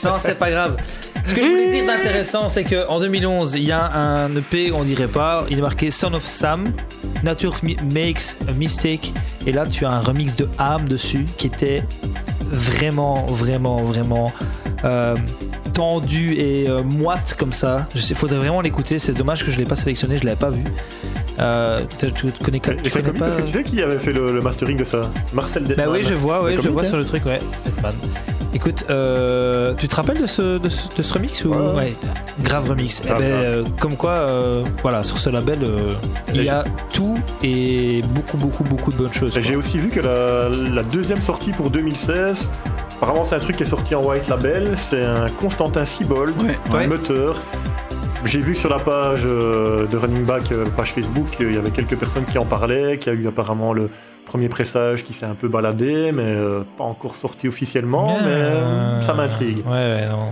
[0.04, 0.76] Non, c'est pas grave.
[1.24, 4.82] Ce que je voulais dire d'intéressant, c'est qu'en 2011, il y a un EP, on
[4.82, 6.72] dirait pas, il est marqué Son of Sam,
[7.22, 7.56] Nature
[7.94, 9.12] Makes a Mistake,
[9.46, 11.82] et là tu as un remix de Am dessus qui était
[12.50, 14.32] vraiment, vraiment, vraiment
[14.84, 15.14] euh,
[15.72, 17.86] tendu et euh, moite comme ça.
[17.94, 20.62] Il faudrait vraiment l'écouter, c'est dommage que je l'ai pas sélectionné, je l'avais pas vu.
[21.38, 24.12] Euh, tu, tu connais, tu connais comique pas parce que tu sais qui avait fait
[24.12, 25.10] le, le mastering de ça?
[25.32, 25.88] Marcel bah Detman.
[25.92, 27.38] oui, je vois, ouais, C'est je vois sur le truc, ouais.
[27.64, 27.94] Detman.
[28.52, 31.72] Écoute, euh, tu te rappelles de ce, de ce, de ce remix ou Ouais.
[31.72, 31.88] ouais,
[32.42, 33.00] grave remix.
[33.00, 33.42] Grave, eh ben, grave.
[33.44, 35.90] euh, comme quoi, euh, voilà, sur ce label, euh,
[36.34, 39.38] il y a tout et beaucoup, beaucoup, beaucoup de bonnes choses.
[39.38, 42.48] J'ai aussi vu que la, la deuxième sortie pour 2016,
[42.96, 46.58] apparemment c'est un truc qui est sorti en white label, c'est un Constantin Siebold, Ouais,
[46.70, 46.86] un ouais.
[46.88, 47.36] moteur.
[48.24, 51.58] J'ai vu sur la page euh, de Running Back, euh, page Facebook, euh, il y
[51.58, 53.88] avait quelques personnes qui en parlaient, qu'il y a eu apparemment le
[54.30, 58.60] premier pressage qui s'est un peu baladé, mais euh, pas encore sorti officiellement, mais euh,
[58.60, 59.58] Euh, ça m'intrigue.
[59.66, 60.28] Ouais, ouais, non.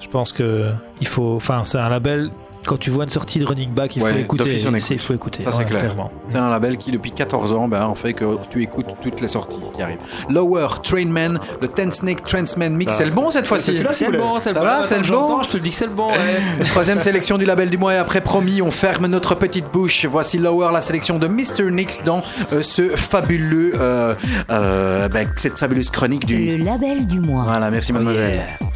[0.00, 1.34] Je pense que il faut.
[1.36, 2.30] Enfin, c'est un label.
[2.68, 4.54] Quand tu vois une sortie de Running Back, il faut écouter.
[4.54, 5.00] écoute.
[5.00, 5.14] Faut.
[5.42, 5.80] Ça, c'est ouais, clair.
[5.80, 6.10] Clairement.
[6.28, 9.28] C'est un label qui, depuis 14 ans, ben, en fait que tu écoutes toutes les
[9.28, 9.96] sorties qui arrivent.
[10.28, 13.80] Lower, Trainman, le Ten Snake Transman Mix, c'est le bon cette fois-ci.
[13.92, 14.66] C'est le bon, c'est le Ça bon.
[14.66, 16.10] va, c'est le bon Je te le dis que c'est le bon.
[16.10, 16.40] ouais.
[16.70, 20.04] Troisième sélection du label du mois et après promis, on ferme notre petite bouche.
[20.04, 21.70] Voici Lower, la sélection de Mr.
[21.70, 24.14] Nix dans euh, ce fabuleux, euh,
[24.50, 26.58] euh, ben, cette fabuleuse chronique du.
[26.58, 27.44] Le label du mois.
[27.44, 28.34] Voilà, merci mademoiselle.
[28.34, 28.68] Yeah.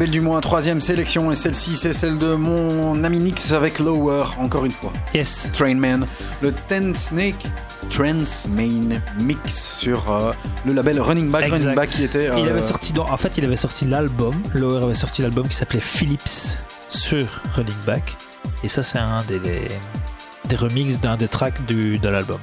[0.00, 3.78] Le label du mois, troisième sélection, et celle-ci, c'est celle de mon ami Nix avec
[3.78, 4.90] Lower, encore une fois.
[5.12, 5.50] Yes.
[5.52, 6.06] Trainman,
[6.40, 7.44] le Ten Snake
[7.90, 10.32] Trance Main Mix sur euh,
[10.64, 11.44] le label Running Back.
[11.44, 11.58] Exact.
[11.58, 12.24] Running Back qui était.
[12.34, 14.34] Il euh, avait sorti dans- en fait, il avait sorti l'album.
[14.54, 16.56] Lower avait sorti l'album qui s'appelait Philips
[16.88, 18.16] sur Running Back.
[18.64, 22.38] Et ça, c'est un des, des remixes d'un des tracks du, de l'album.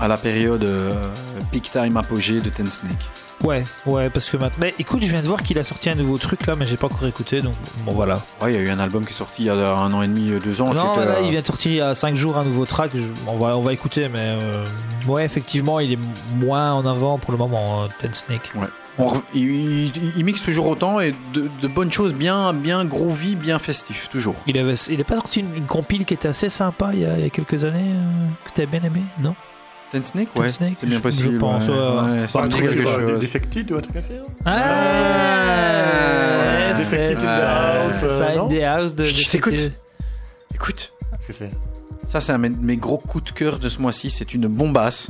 [0.00, 0.94] à la période euh,
[1.52, 2.94] peak time apogée de Ten Snake.
[3.44, 4.58] Ouais, ouais, parce que maintenant.
[4.60, 6.76] Mais écoute, je viens de voir qu'il a sorti un nouveau truc là, mais j'ai
[6.78, 8.14] pas encore écouté, donc bon voilà.
[8.40, 10.02] Ouais, il y a eu un album qui est sorti il y a un an
[10.02, 10.72] et demi, deux ans.
[10.72, 12.92] non, là, euh, il vient de sortir il y a 5 jours un nouveau track.
[12.94, 14.64] je- on, va, on va écouter, mais euh,
[15.06, 15.98] ouais, effectivement, il est
[16.36, 18.50] moins en avant pour le moment, euh, Ten Snake.
[18.98, 19.42] on re- il,
[19.96, 24.08] il- il mixe toujours autant et de, de bonnes choses bien, bien groovy, bien festif,
[24.10, 24.34] toujours.
[24.46, 27.04] Il avait, il est pas sorti une, une compile qui était assez sympa il y
[27.04, 29.34] a, il y a quelques années euh, que t'as bien aimé, non?
[29.92, 31.34] Ten Snake, Ten ouais, Snake, c'est bien possible.
[31.34, 33.20] je pense, me dit truc, chose.
[33.20, 34.02] Defected ou un truc hein
[35.46, 39.04] Ah, Defected c'est House, c'est euh, the House de.
[39.04, 39.70] Je t'écoute.
[40.54, 40.92] Écoute,
[41.26, 41.48] Qu'est-ce que c'est
[42.06, 44.46] ça c'est un de mes- mes gros coups de cœur de ce mois-ci, c'est une
[44.48, 45.08] bombasse.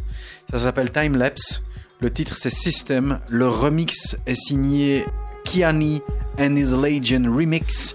[0.51, 1.63] Ça s'appelle Time Lapse.
[2.01, 3.21] Le titre c'est System.
[3.29, 5.05] Le remix est signé
[5.45, 6.01] Kiani
[6.39, 7.95] and His Legion Remix.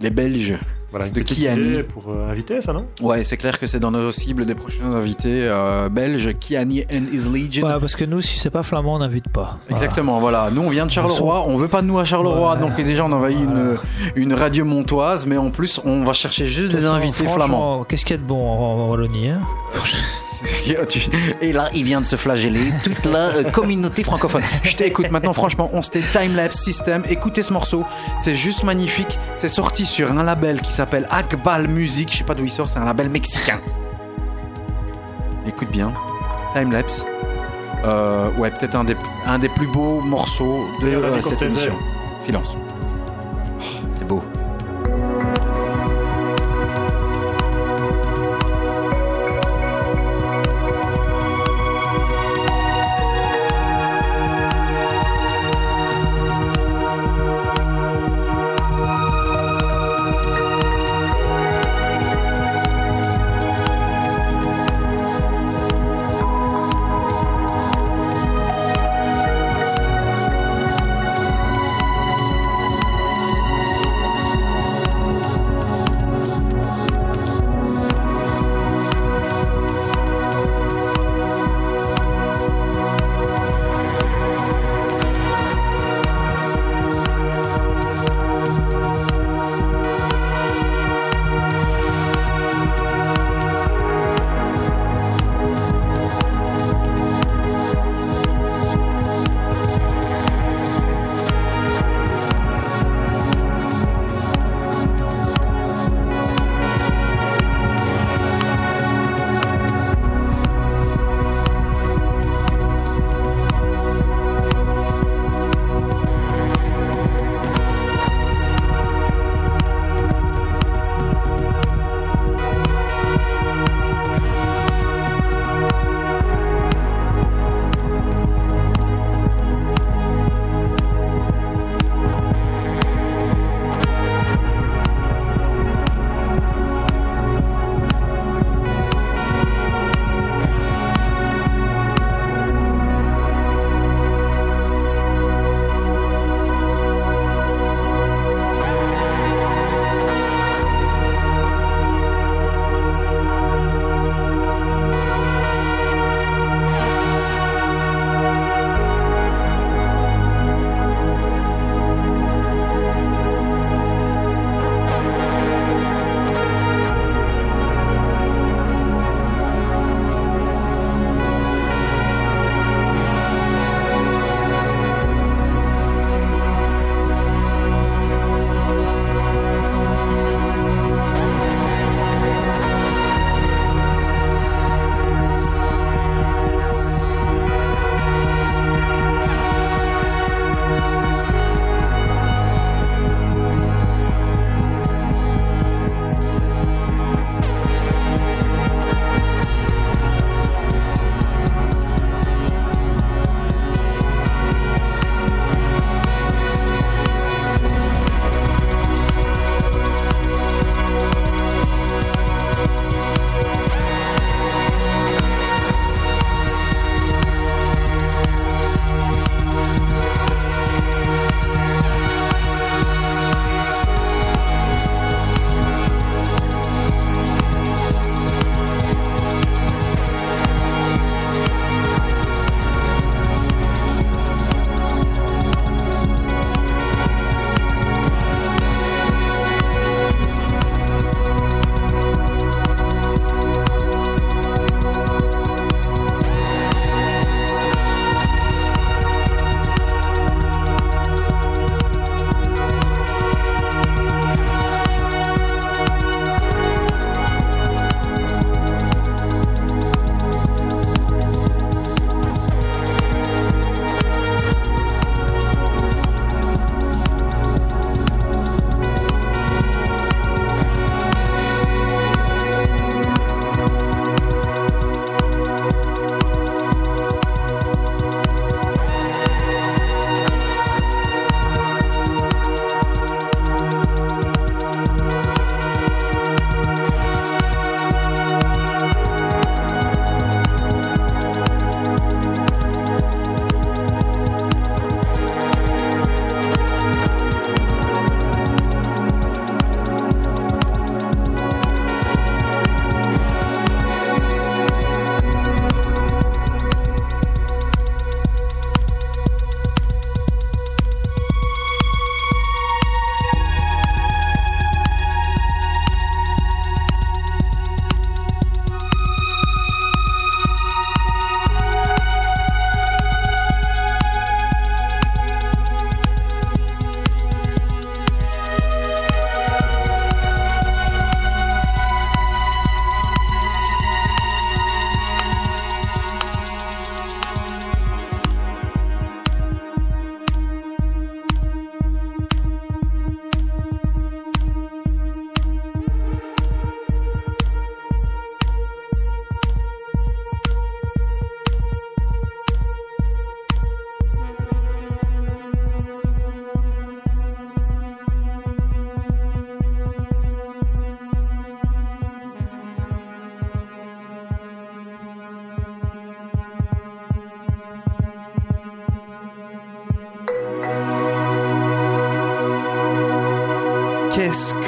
[0.00, 0.54] Les Belges.
[0.94, 1.82] Voilà, une De Kiani.
[1.82, 2.86] pour euh, inviter ça, non?
[3.00, 7.06] Ouais, c'est clair que c'est dans nos cibles des prochains invités euh, belges, Kiani and
[7.12, 7.66] His Legion.
[7.66, 9.58] Ouais, parce que nous, si c'est pas flamand, on n'invite pas.
[9.68, 9.82] Voilà.
[9.82, 10.50] Exactement, voilà.
[10.52, 12.60] Nous, on vient de Charleroi, on veut pas de nous à Charleroi, Ouais.
[12.60, 13.76] donc déjà on envahit une,
[14.14, 17.82] une radio montoise, mais en plus on va chercher juste des invités flamands.
[17.82, 19.40] Qu'est-ce qu'il y a de bon en, en Wallonie hein?
[21.40, 24.42] Et là, il vient de se flageller toute la euh, communauté francophone.
[24.62, 27.02] Je t'écoute maintenant, franchement, on s'était Timelapse System.
[27.08, 27.84] Écoutez ce morceau,
[28.20, 29.18] c'est juste magnifique.
[29.36, 32.10] C'est sorti sur un label qui s'appelle Akbal Music.
[32.12, 33.60] Je sais pas d'où il sort, c'est un label mexicain.
[35.46, 35.92] Écoute bien,
[36.54, 37.04] Timelapse.
[37.84, 41.74] Euh, ouais, peut-être un des, un des plus beaux morceaux de euh, cette émission.
[42.20, 42.56] Silence.
[42.56, 44.22] Oh, c'est beau.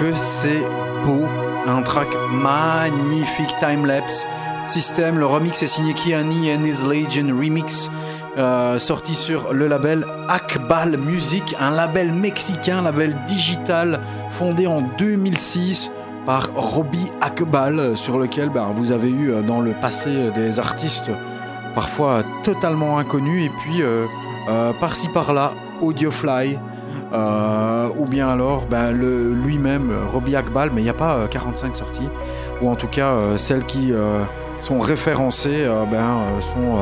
[0.01, 0.63] Que c'est
[1.05, 1.27] beau
[1.67, 4.27] Un track magnifique, time-lapse.
[4.65, 7.91] Système, le remix est signé Kiani and His Legion Remix.
[8.37, 15.91] Euh, sorti sur le label Akbal Music, un label mexicain, label digital fondé en 2006
[16.27, 20.59] par Robbie Akbal, sur lequel bah, vous avez eu euh, dans le passé euh, des
[20.59, 21.11] artistes
[21.75, 23.83] parfois totalement inconnus, et puis
[24.81, 26.57] par-ci par-là, Audiofly,
[27.99, 32.09] ou bien alors bah, lui-même, Robbie Akbal, mais il n'y a pas 45 sorties,
[32.61, 33.93] ou en tout cas celles qui
[34.57, 36.79] sont référencées ben, sont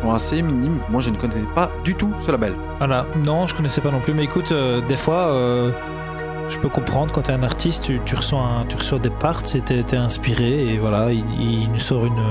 [0.00, 0.78] sont assez minimes.
[0.88, 2.54] Moi, je ne connaissais pas du tout ce label.
[2.78, 4.14] Voilà, non, je connaissais pas non plus.
[4.14, 5.70] Mais écoute, euh, des fois, euh,
[6.48, 9.10] je peux comprendre quand tu es un artiste, tu, tu, reçois un, tu reçois des
[9.10, 9.60] parts, tu
[9.92, 12.22] inspiré et voilà, il, nous sort une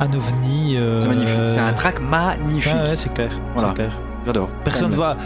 [0.00, 0.76] un ovni.
[0.78, 1.38] Euh, c'est magnifique.
[1.50, 2.72] C'est un track magnifique.
[2.72, 3.30] ouais, c'est clair.
[3.54, 3.74] Voilà.
[4.24, 4.48] J'adore.
[4.64, 5.16] Personne va.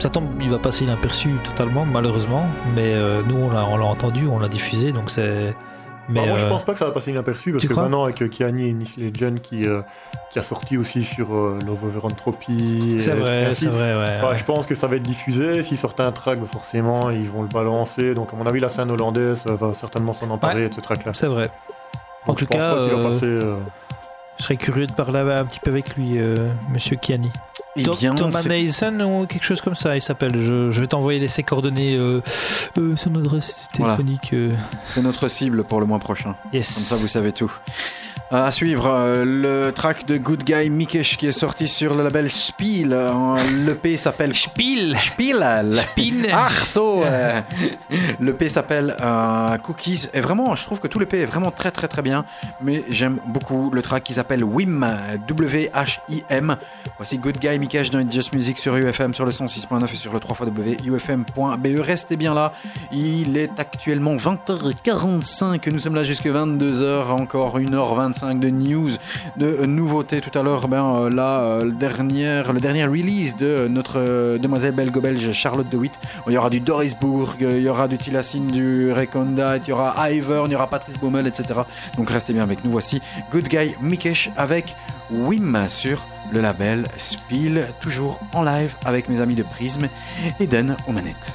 [0.00, 2.46] Ça tombe, il va passer inaperçu totalement, malheureusement.
[2.74, 2.94] Mais
[3.28, 5.54] nous, on l'a entendu, on l'a diffusé, donc c'est
[6.10, 8.20] bah, moi, je euh, pense pas que ça va passer inaperçu parce que maintenant, avec
[8.20, 9.82] euh, Kiani et Nice Legend qui, euh,
[10.30, 12.96] qui a sorti aussi sur Love Over Entropy.
[12.98, 15.62] C'est vrai, c'est vrai, ouais, bah, Je pense que ça va être diffusé.
[15.62, 18.14] S'ils sortent un track, bah, forcément, ils vont le balancer.
[18.14, 21.12] Donc, à mon avis, la scène hollandaise va certainement s'en emparer de ce track-là.
[21.14, 21.50] C'est vrai.
[22.26, 22.74] En tout cas,
[23.20, 26.18] je serais curieux de parler un petit peu avec lui,
[26.72, 27.30] monsieur Kiani.
[27.76, 30.40] Eh bien, Thomas Nason ou quelque chose comme ça, il s'appelle.
[30.40, 32.20] Je, vais t'envoyer ses coordonnées, euh,
[32.78, 34.32] euh, son adresse téléphonique.
[34.32, 34.54] Euh.
[34.88, 36.34] C'est notre cible pour le mois prochain.
[36.52, 36.74] Yes.
[36.74, 37.52] Comme ça, vous savez tout.
[38.32, 42.04] Euh, à suivre, euh, le track de Good Guy Mikesh qui est sorti sur le
[42.04, 42.92] label Spiel.
[42.92, 44.96] Euh, le P s'appelle Spiel.
[44.96, 45.80] Spiel.
[45.90, 46.30] Spiel.
[46.32, 47.02] Arso.
[48.20, 48.94] le P s'appelle
[49.64, 50.06] Cookies.
[50.14, 52.24] Et vraiment, je trouve que tout le P est vraiment très très très bien.
[52.60, 54.86] Mais j'aime beaucoup le track qui s'appelle Wim.
[55.26, 56.56] W-H-I-M.
[56.98, 60.20] Voici Good Guy Mikesh dans Just Music sur UFM sur le 106.9 et sur le
[60.20, 61.80] 3xufm.be.
[61.80, 62.52] Restez bien là.
[62.92, 65.68] Il est actuellement 20h45.
[65.68, 67.08] Nous sommes là jusqu'à 22h.
[67.08, 68.90] Encore 1h25 de news,
[69.36, 70.20] de nouveautés.
[70.20, 75.32] Tout à l'heure, ben, euh, euh, dernière, le dernier release de notre euh, demoiselle belgo-belge
[75.32, 75.92] Charlotte de Witt.
[76.26, 79.72] Il y aura du Doris Bourg, il y aura du Tilassine, du Reconda, il y
[79.72, 81.60] aura Ivor, il y aura Patrice Baumel, etc.
[81.96, 82.70] Donc restez bien avec nous.
[82.70, 83.00] Voici
[83.32, 84.74] Good Guy Mikesh avec
[85.10, 89.86] Wim sur le label Spiel, toujours en live avec mes amis de Prism
[90.38, 91.32] et Den aux manettes.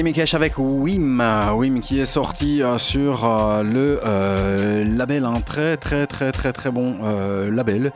[0.00, 1.22] Avec Wim.
[1.54, 6.54] Wim qui est sorti euh, sur euh, le euh, label, un très très très très
[6.54, 6.96] très bon
[7.50, 7.92] label.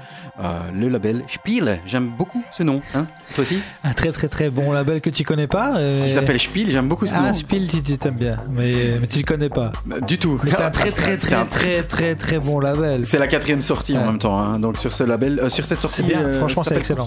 [0.75, 1.81] le label Spiel.
[1.87, 2.83] J'aime beaucoup ce nom.
[2.95, 3.61] Hein Toi aussi?
[4.05, 5.81] Très très très bon label que tu connais pas.
[6.05, 7.27] Il s'appelle Spiel, j'aime beaucoup ce ah, nom.
[7.31, 9.73] Ah, Spiel, tu t'aimes bien, mais, mais tu le connais pas.
[10.07, 10.41] Du tout.
[10.45, 13.07] c'est un très très très très très très bon label.
[13.07, 14.39] C'est la quatrième sortie en même temps.
[14.39, 14.59] Hein.
[14.59, 16.39] Donc sur ce label, sur cette sortie, bien.
[16.39, 17.07] franchement c'est excellent.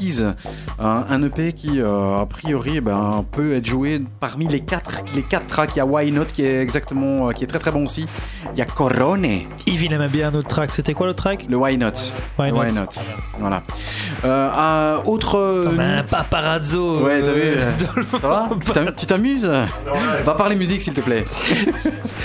[0.80, 5.48] un EP qui a priori eh ben, peut être joué parmi les quatre, les quatre
[5.48, 5.72] tracks.
[5.76, 8.06] Il y a Why Not qui est exactement, euh, qui est très très bon aussi.
[8.54, 9.26] Il y a Corone.
[9.66, 10.74] Yves, il aimait bien un autre track.
[10.74, 11.46] C'était quoi le track?
[11.50, 11.92] Le Why Not.
[12.38, 12.72] Why, Not.
[12.72, 12.90] Not.
[13.40, 13.64] Voilà.
[14.28, 15.64] Euh, autre.
[15.80, 17.00] un paparazzo.
[17.04, 17.58] Ouais, t'as vu
[18.22, 19.52] Ça va Tu t'amuses?
[20.26, 21.24] Va parler musique s'il te plaît.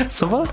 [0.08, 0.44] Ça va?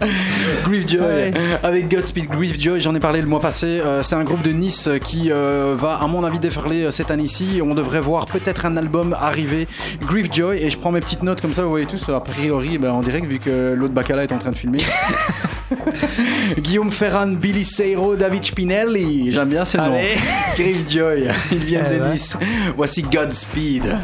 [0.86, 1.32] Joy
[1.62, 2.28] avec Godspeed
[2.58, 3.66] Joy j'en ai parlé le mois passé.
[3.66, 7.10] Euh, c'est un groupe de Nice qui euh, va, à mon avis, déferler euh, cette
[7.10, 7.60] année-ci.
[7.62, 9.66] On devrait voir peut-être un album arriver.
[10.30, 12.90] Joy et je prends mes petites notes comme ça, vous voyez tous, a priori ben,
[12.90, 14.78] en direct, vu que l'autre Bacala est en train de filmer.
[16.58, 19.32] Guillaume Ferran, Billy Seiro, David Spinelli.
[19.32, 19.96] J'aime bien ce nom.
[20.88, 22.36] Joy ils viennent eh de Nice.
[22.76, 23.98] Voici Godspeed.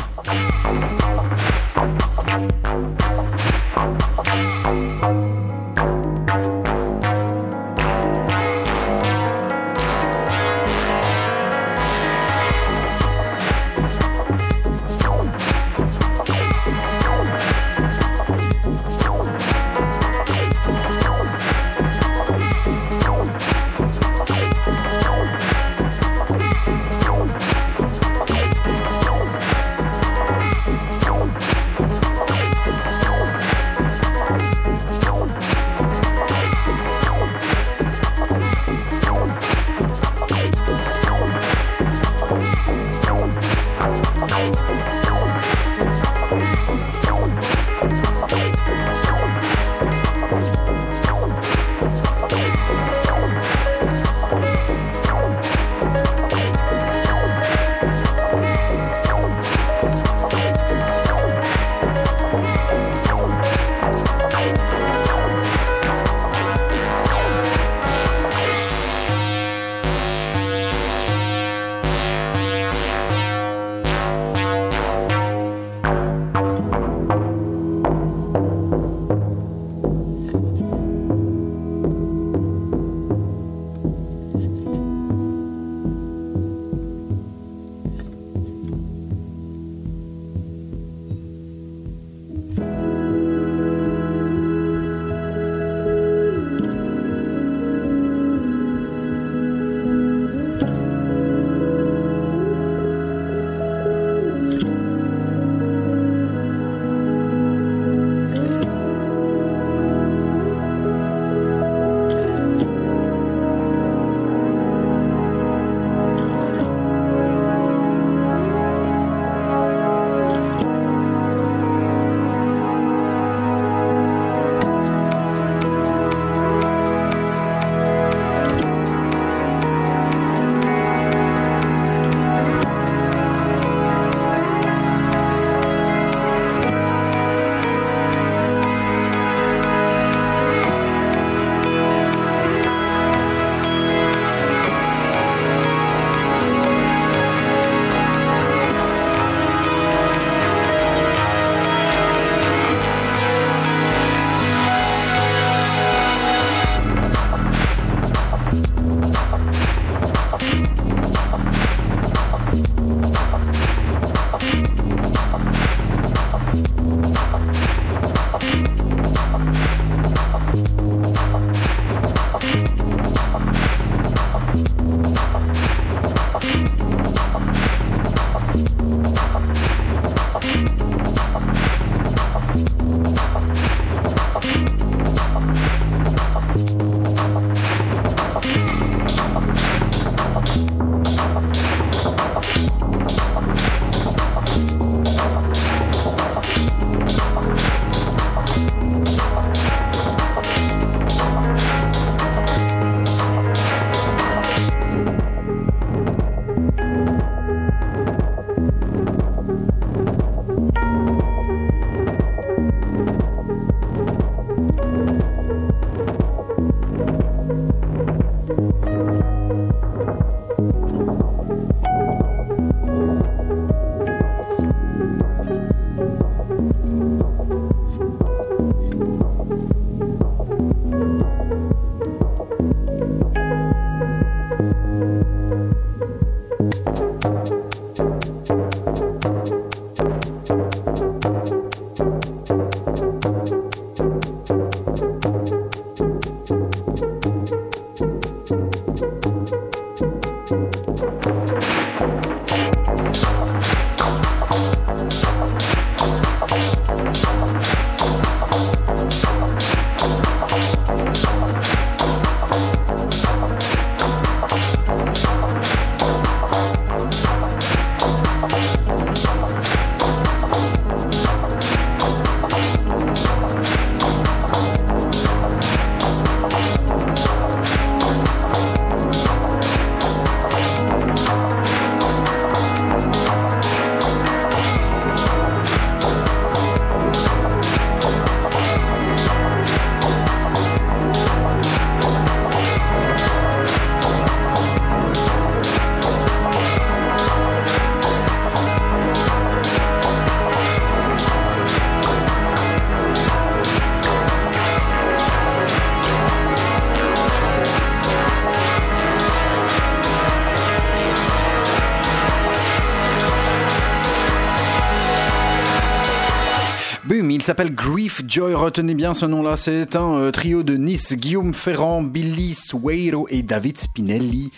[317.45, 319.57] S'appelle Grief Joy, retenez bien ce nom-là.
[319.57, 324.51] C'est un euh, trio de Nice, Guillaume Ferrand, Billy Sueiro et David Spinelli.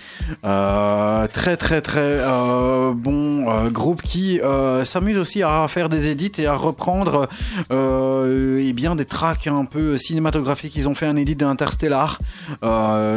[0.44, 4.40] Euh, très très très euh, bon groupe qui
[4.84, 7.28] s'amuse aussi à faire des edits et à reprendre
[7.72, 10.76] euh, eh bien des tracks un peu cinématographiques.
[10.76, 12.20] Ils ont fait un edit d'Interstellar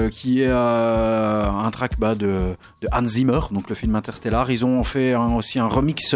[0.10, 4.50] qui est un track bah, de, de Hans Zimmer, donc le film Interstellar.
[4.50, 6.16] Ils ont fait aussi un remix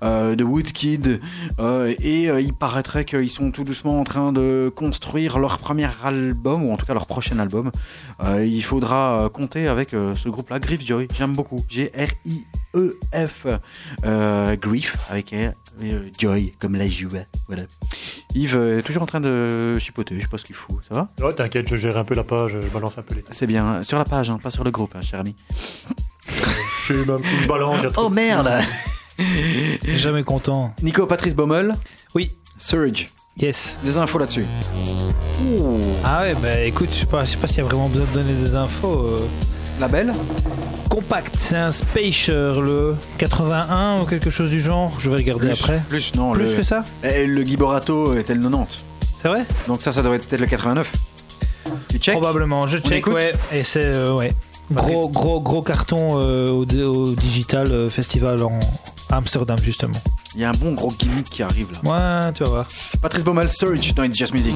[0.00, 1.20] de Woodkid
[1.60, 6.72] et il paraîtrait qu'ils sont tout doucement en train de construire leur premier album ou
[6.72, 7.72] en tout cas leur prochain album.
[8.22, 11.08] Euh, il faudra euh, compter avec euh, ce groupe-là, Grief Joy.
[11.16, 11.64] J'aime beaucoup.
[11.68, 13.46] G-R-I-E-F.
[14.04, 15.52] Euh, Grief avec R,
[16.18, 17.20] Joy comme la joie.
[17.48, 17.62] Voilà.
[18.34, 20.14] Yves est toujours en train de chipoter.
[20.16, 20.78] Je sais pas ce qu'il faut.
[20.88, 21.26] Ça va?
[21.26, 23.24] Ouais, t'inquiète, je gère un peu la page, je balance un peu les.
[23.30, 23.82] C'est bien.
[23.82, 25.34] Sur la page, hein, pas sur le groupe, hein, cher ami.
[26.28, 27.80] Je suis même je balance.
[27.96, 28.50] Oh merde
[29.84, 30.74] Jamais content.
[30.82, 31.74] Nico Patrice Baumel.
[32.14, 32.32] Oui.
[32.58, 33.10] Surge.
[33.36, 33.76] Yes.
[33.82, 34.46] Des infos là-dessus.
[36.04, 38.06] Ah ouais, bah écoute, je sais pas, je sais pas s'il y a vraiment besoin
[38.06, 38.92] de donner des infos.
[39.18, 39.18] euh.
[39.80, 40.12] Label
[40.88, 44.92] Compact, c'est un Spacer, le 81 ou quelque chose du genre.
[45.00, 45.82] Je vais regarder après.
[45.88, 46.32] plus non.
[46.32, 46.84] Plus le, que ça?
[47.02, 48.84] Eh, le Giborato était le 90.
[49.20, 49.44] C'est vrai?
[49.66, 50.92] Donc ça, ça doit être peut-être le 89.
[51.88, 52.14] Tu check?
[52.14, 53.32] Probablement, je check, écoute ouais.
[53.50, 54.30] Et c'est, euh, ouais.
[54.70, 58.60] Gros, gros, gros carton euh, au, au Digital euh, Festival en
[59.10, 60.00] Amsterdam, justement.
[60.34, 62.24] Il y a un bon gros gimmick qui arrive là.
[62.26, 62.66] Ouais, tu vas voir.
[63.00, 64.54] Patrice Baumel, Surge dans It's Just Music.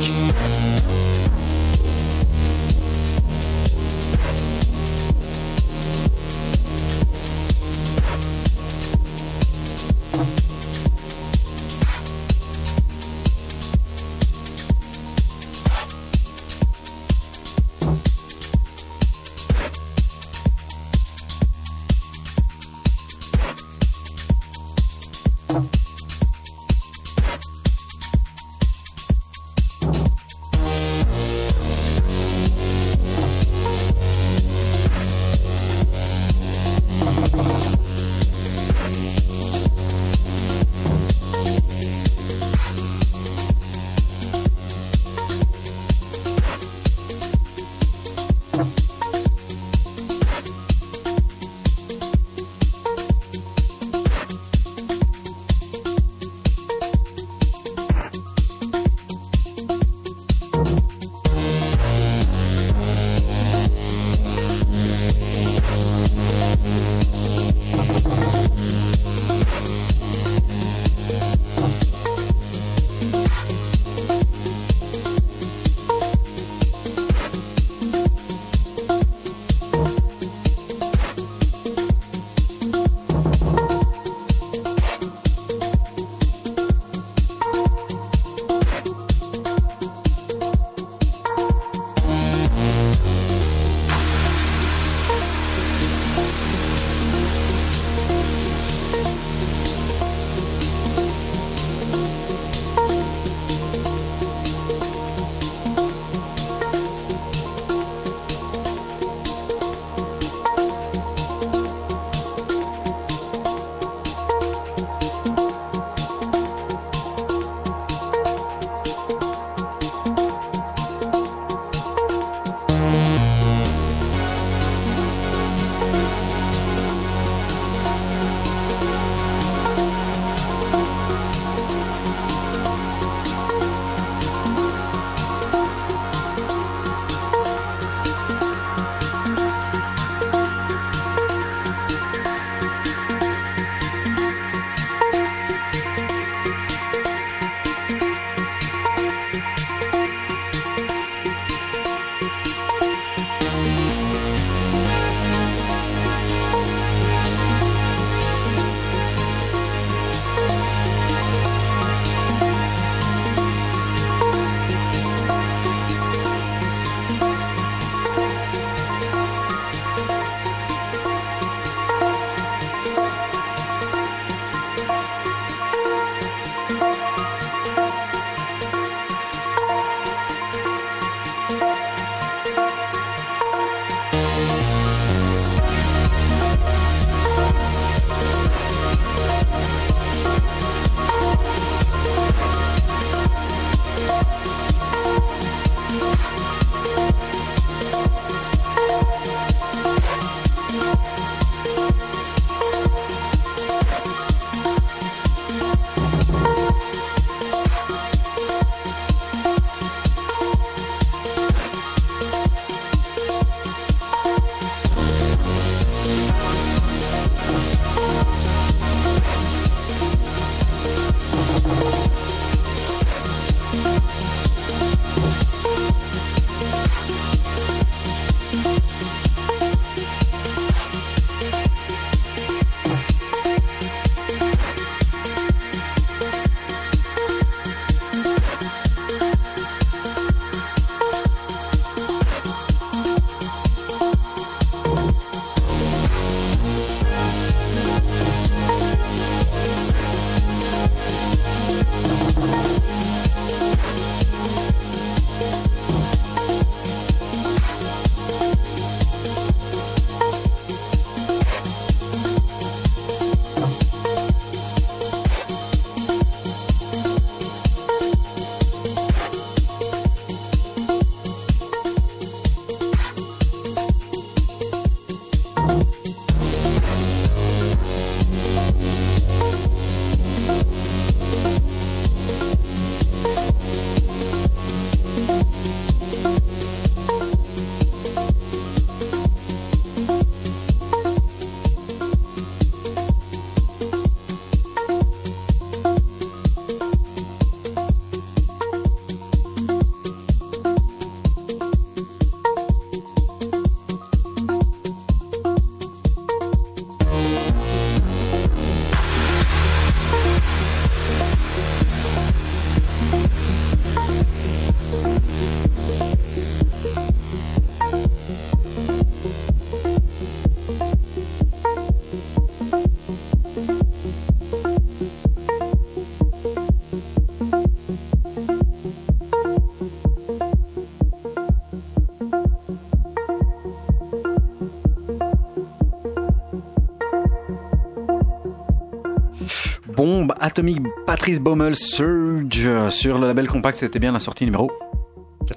[341.06, 343.78] Patrice Baumel Surge sur le label compact.
[343.78, 344.72] C'était bien la sortie numéro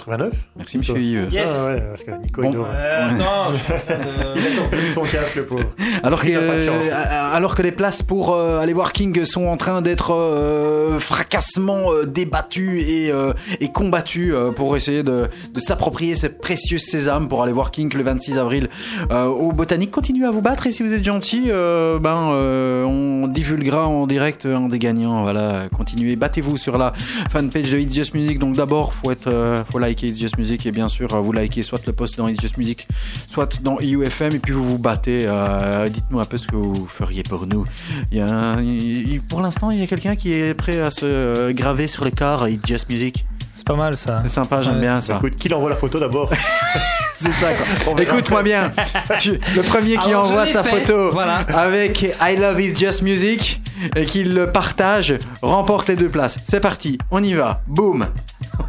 [0.05, 1.27] 89 Merci, monsieur Yves.
[1.31, 1.49] Yes.
[1.53, 2.51] Ah ouais, parce que Nico, Bon.
[2.51, 2.57] il.
[2.57, 3.49] Euh, attends,
[4.35, 5.63] Il a perdu son casque, le pauvre.
[6.03, 6.89] Alors que, euh,
[7.33, 11.91] alors que les places pour euh, aller voir King sont en train d'être euh, fracassement
[11.91, 17.27] euh, débattues et, euh, et combattues euh, pour essayer de, de s'approprier ces précieux sésames
[17.29, 18.69] pour aller voir King le 26 avril
[19.11, 19.91] euh, au Botanique.
[19.91, 24.07] Continuez à vous battre et si vous êtes gentil, euh, ben, euh, on divulguera en
[24.07, 25.21] direct un des gagnants.
[25.21, 26.93] Voilà, continuez, battez-vous sur la
[27.31, 28.39] fanpage de It's Just Music.
[28.39, 31.31] Donc d'abord, faut être, euh, faut liker It's Just Music et bien sûr, euh, vous
[31.33, 32.87] likez soit le post dans It's Just Music,
[33.27, 35.21] soit dans IUFM et puis vous vous battez.
[35.25, 37.65] euh, Dites-nous un peu ce que vous feriez pour nous.
[38.11, 40.91] Il y a un- il- pour l'instant, il y a quelqu'un qui est prêt à
[40.91, 43.25] se graver sur le car It's Just Music.
[43.55, 44.19] c'est pas mal ça.
[44.23, 44.81] C'est sympa, j'aime Ouais.
[44.81, 45.17] bien ça.
[45.17, 46.31] Écoute, qui envoie la photo d'abord
[47.15, 48.01] C'est ça quoi.
[48.01, 48.71] Écoute-moi bien.
[49.19, 50.79] Tu- le premier qui Alors, envoie sa fait.
[50.79, 51.37] photo Voilà.
[51.53, 53.61] avec I Love It's Just Music
[53.95, 55.13] et qu'il le partage
[55.43, 56.37] remporte les deux places.
[56.45, 57.61] C'est parti, on y va.
[57.67, 58.07] Boum.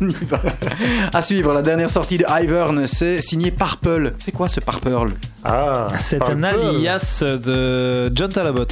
[0.02, 0.40] On y va.
[1.12, 4.12] À suivre, la dernière sortie de Ivern, c'est signé Purple.
[4.18, 5.12] C'est quoi ce Purple?
[5.44, 8.66] Ah, C'est un alias de John Talabot.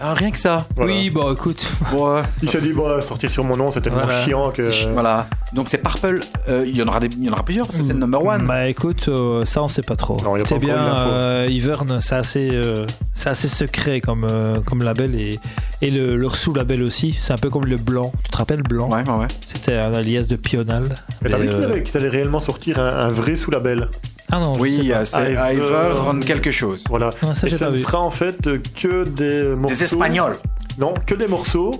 [0.00, 0.66] Ah, Rien que ça.
[0.74, 0.92] Voilà.
[0.92, 1.64] Oui, bon, écoute.
[1.92, 4.24] Bon, euh, Il s'est dit, bah, sortir sur mon nom, c'est tellement Voilà.
[4.24, 4.64] chiant que.
[4.64, 5.28] ch- voilà.
[5.52, 6.20] Donc c'est Purple.
[6.48, 7.98] Euh, Il y en aura des, il y en aura plusieurs parce que c'est le
[8.00, 8.46] number one.
[8.46, 10.16] Bah écoute, euh, ça on sait pas trop.
[10.24, 14.26] Non, y a pas C'est bien, euh, Ivern, c'est assez, euh, c'est assez secret comme,
[14.28, 15.38] euh, comme label et,
[15.82, 17.14] et le, leur sous-label aussi.
[17.20, 18.12] C'est un peu comme le Blanc.
[18.24, 18.88] Tu te rappelles Blanc?
[18.90, 19.28] Ouais, ouais, ouais.
[19.46, 20.84] C'était un alias de Pional.
[21.22, 23.88] Mais t'as vu qu'ils euh, allaient, qu'ils allaient réellement sortir un, un vrai sous-label
[24.34, 25.52] Ah non, Oui, euh, c'est Ivern.
[25.56, 26.84] Ivern quelque chose.
[26.88, 27.10] Voilà.
[27.22, 28.38] Ah, ça, Et ça ne sera en fait
[28.74, 29.66] que des morceaux.
[29.76, 30.36] Des Espagnols.
[30.78, 31.72] Non, que des morceaux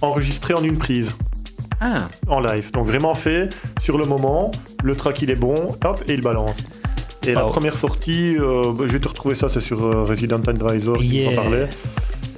[0.00, 1.12] enregistrés en une prise,
[1.80, 2.70] Ah, en live.
[2.72, 4.50] Donc vraiment fait sur le moment,
[4.82, 6.58] le track il est bon, hop, et il balance.
[7.26, 7.48] Et la Oh.
[7.50, 11.32] première sortie, euh, je vais te retrouver ça, c'est sur euh, Resident Advisor qui Yeah.
[11.32, 11.68] en parlait.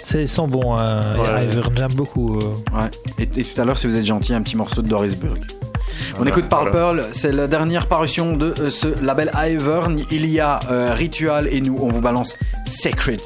[0.02, 1.44] C'est, ils sont bons, Ouais.
[1.44, 2.36] Ivern, j'aime beaucoup.
[2.40, 2.76] euh.
[2.76, 2.90] ouais.
[3.20, 5.36] Et, et tout à l'heure, si vous êtes gentil, un petit morceau de Dorisburg.
[6.18, 6.70] On écoute voilà.
[6.70, 9.98] Pearl, c'est la dernière parution de euh, ce label Ivern.
[10.10, 13.20] Il y a euh, Ritual et nous, on vous balance Sacred.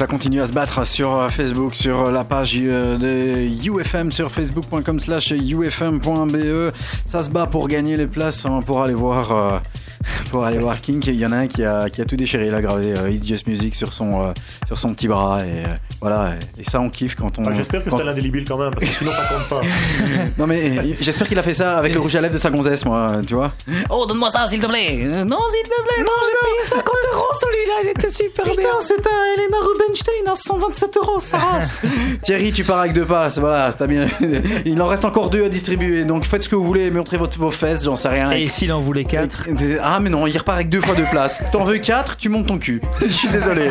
[0.00, 4.30] Ça continue à se battre sur euh, Facebook, sur la page euh, de UFM, sur
[4.32, 6.72] facebook.com slash ufm.be.
[7.04, 9.30] Ça se bat pour gagner les places, hein, pour aller voir...
[9.30, 9.58] Euh,
[10.30, 11.02] pour aller voir King.
[11.08, 12.46] Il y en a un qui a, qui a tout déchiré.
[12.46, 14.32] Il a gravé euh, It's Just Music sur son, euh,
[14.66, 15.38] sur son petit bras.
[15.40, 16.34] Et euh, voilà.
[16.58, 17.42] Et ça, on kiffe quand on.
[17.46, 19.60] Ah, j'espère que quand- c'est l'indélébile quand même, parce que sinon ça compte pas.
[20.38, 22.50] Non, mais euh, j'espère qu'il a fait ça avec le rouge à lèvres de sa
[22.50, 23.52] gonzesse, moi, tu vois.
[23.90, 25.00] Oh, donne-moi ça, s'il te plaît.
[25.02, 26.02] Euh, Non, s'il te plaît.
[26.02, 27.74] Non, j'ai payé 50 euros celui-là.
[27.84, 28.68] Il était super bien.
[28.80, 31.82] C'est un Elena Rubinstein à 127 euros, ça race.
[32.22, 33.38] Thierry, tu pars avec deux passes.
[33.38, 34.06] Voilà, t'as bien.
[34.64, 36.04] Il en reste encore deux à distribuer.
[36.04, 36.90] Donc faites ce que vous voulez.
[36.90, 38.30] Montrez votre, vos fesses, j'en sais rien.
[38.32, 39.48] Et s'il en voulait 4
[39.82, 41.42] Ah mais non, il repart avec deux fois deux places.
[41.52, 42.80] T'en veux quatre, tu montes ton cul.
[43.00, 43.70] Je suis désolé.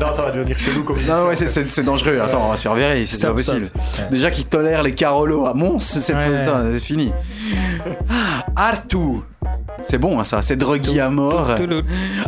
[0.00, 2.18] Non, ça va devenir chelou comme Non ouais, c'est- c'est c'est dangereux.
[2.20, 3.70] Attends, on va se faire virer, c'est pas possible.
[3.74, 4.04] Ouais.
[4.10, 6.78] Déjà qu'ils tolèrent les Carolos à Mons, c'est Ouais.
[6.78, 7.12] fini.
[8.08, 8.96] Ah, Artu.
[9.88, 11.54] C'est bon hein, ça, c'est drogué à mort.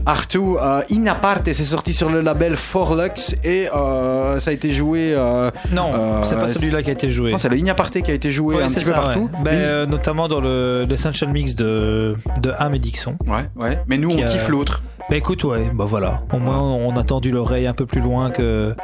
[0.07, 4.73] Artu, euh, In Aparte, c'est sorti sur le label Forlux et euh, ça a été
[4.73, 5.13] joué.
[5.15, 7.33] euh, Non, Euh, c'est pas celui-là qui a été joué.
[7.33, 9.29] non, c'est le In Aparte qui a été joué Ouais, un petit peu partout.
[9.33, 9.43] ouais.
[9.45, 13.17] Ben, In- euh, notamment dans le l'Essential Mix de, de Ham et Dixon.
[13.27, 13.79] Ouais, ouais.
[13.89, 14.83] Mais nous, on a- kiffe l'autre.
[15.09, 16.23] Bah écoute, ouais, bah voilà.
[16.33, 18.75] Au moins, on a tendu l'oreille un peu plus loin que,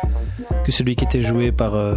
[0.65, 1.95] que celui qui était joué par, euh,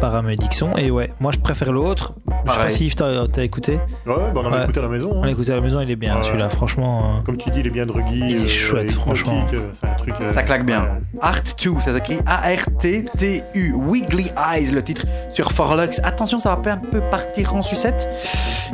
[0.00, 0.70] par Dixon.
[0.76, 2.12] Et ouais, moi je préfère l'autre.
[2.48, 2.76] Je sais pas Pareil.
[2.76, 3.72] si Yves t'as écouté.
[3.74, 4.62] Ouais, bah on en a Ouais.
[4.64, 5.10] écouté à la maison.
[5.12, 5.26] On hein.
[5.26, 6.22] l'a écouté à la maison, il est bien Ouais.
[6.22, 7.16] celui-là, franchement.
[7.18, 8.04] euh, Comme tu dis, il est bien drogué.
[8.12, 9.44] Il est chouette, franchement.
[9.72, 10.14] C'est un truc.
[10.20, 10.98] euh, Ça claque bien.
[11.20, 13.72] Art 2, ça s'écrit A-R-T-T-U.
[13.74, 16.00] Wiggly Eyes, le titre sur Forlux.
[16.02, 18.08] Attention, ça va un peu partir en sucette.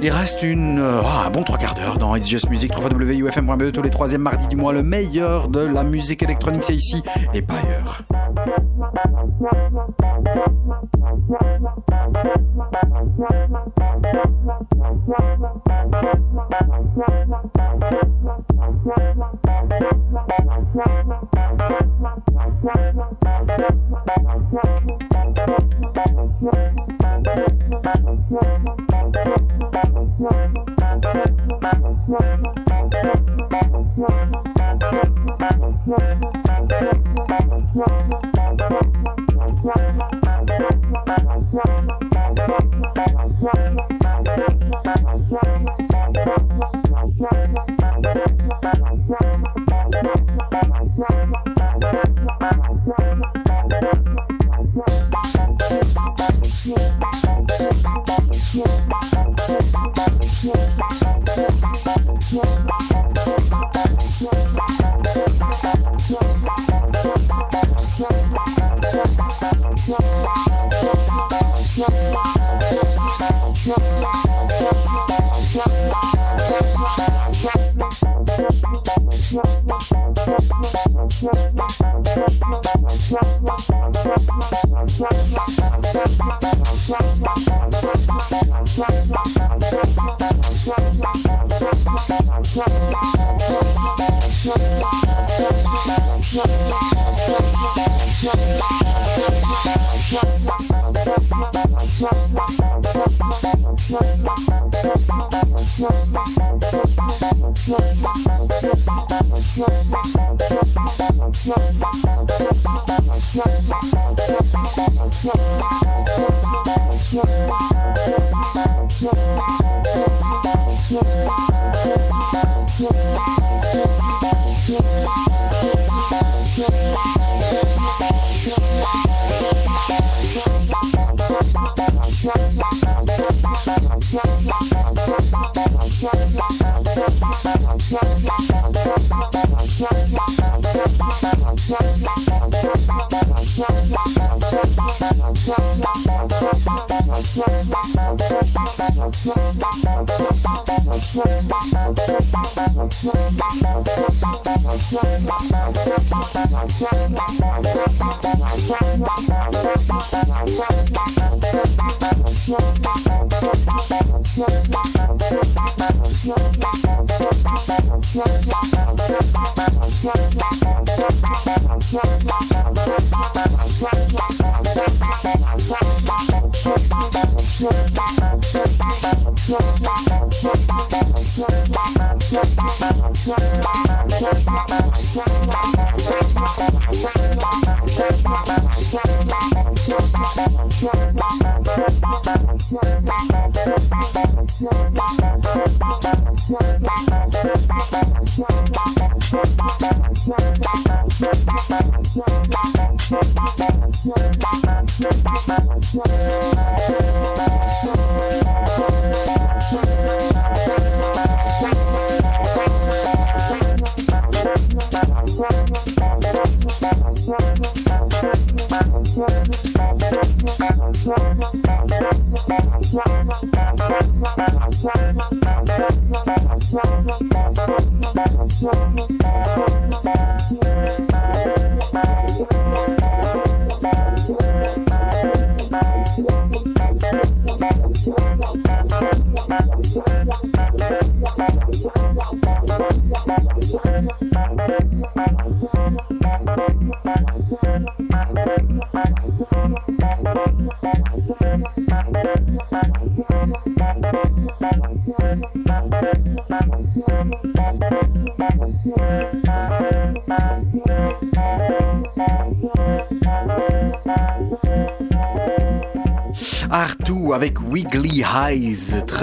[0.03, 3.73] Il reste une, euh, ah, un bon trois quarts d'heure dans It's Just Music, www.ufm.be,
[3.73, 4.73] tous les troisièmes mardis du mois.
[4.73, 7.03] Le meilleur de la musique électronique, c'est ici
[7.33, 8.03] et pas ailleurs.
[35.87, 36.34] Yeah.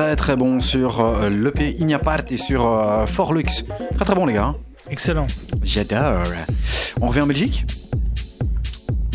[0.02, 3.44] Très très bon sur euh, l'EP Ignapart et sur euh, Forlux.
[3.96, 4.46] Très très bon les gars.
[4.46, 4.56] hein.
[4.90, 5.28] Excellent.
[5.64, 6.24] J'adore.
[7.02, 7.66] On revient en Belgique?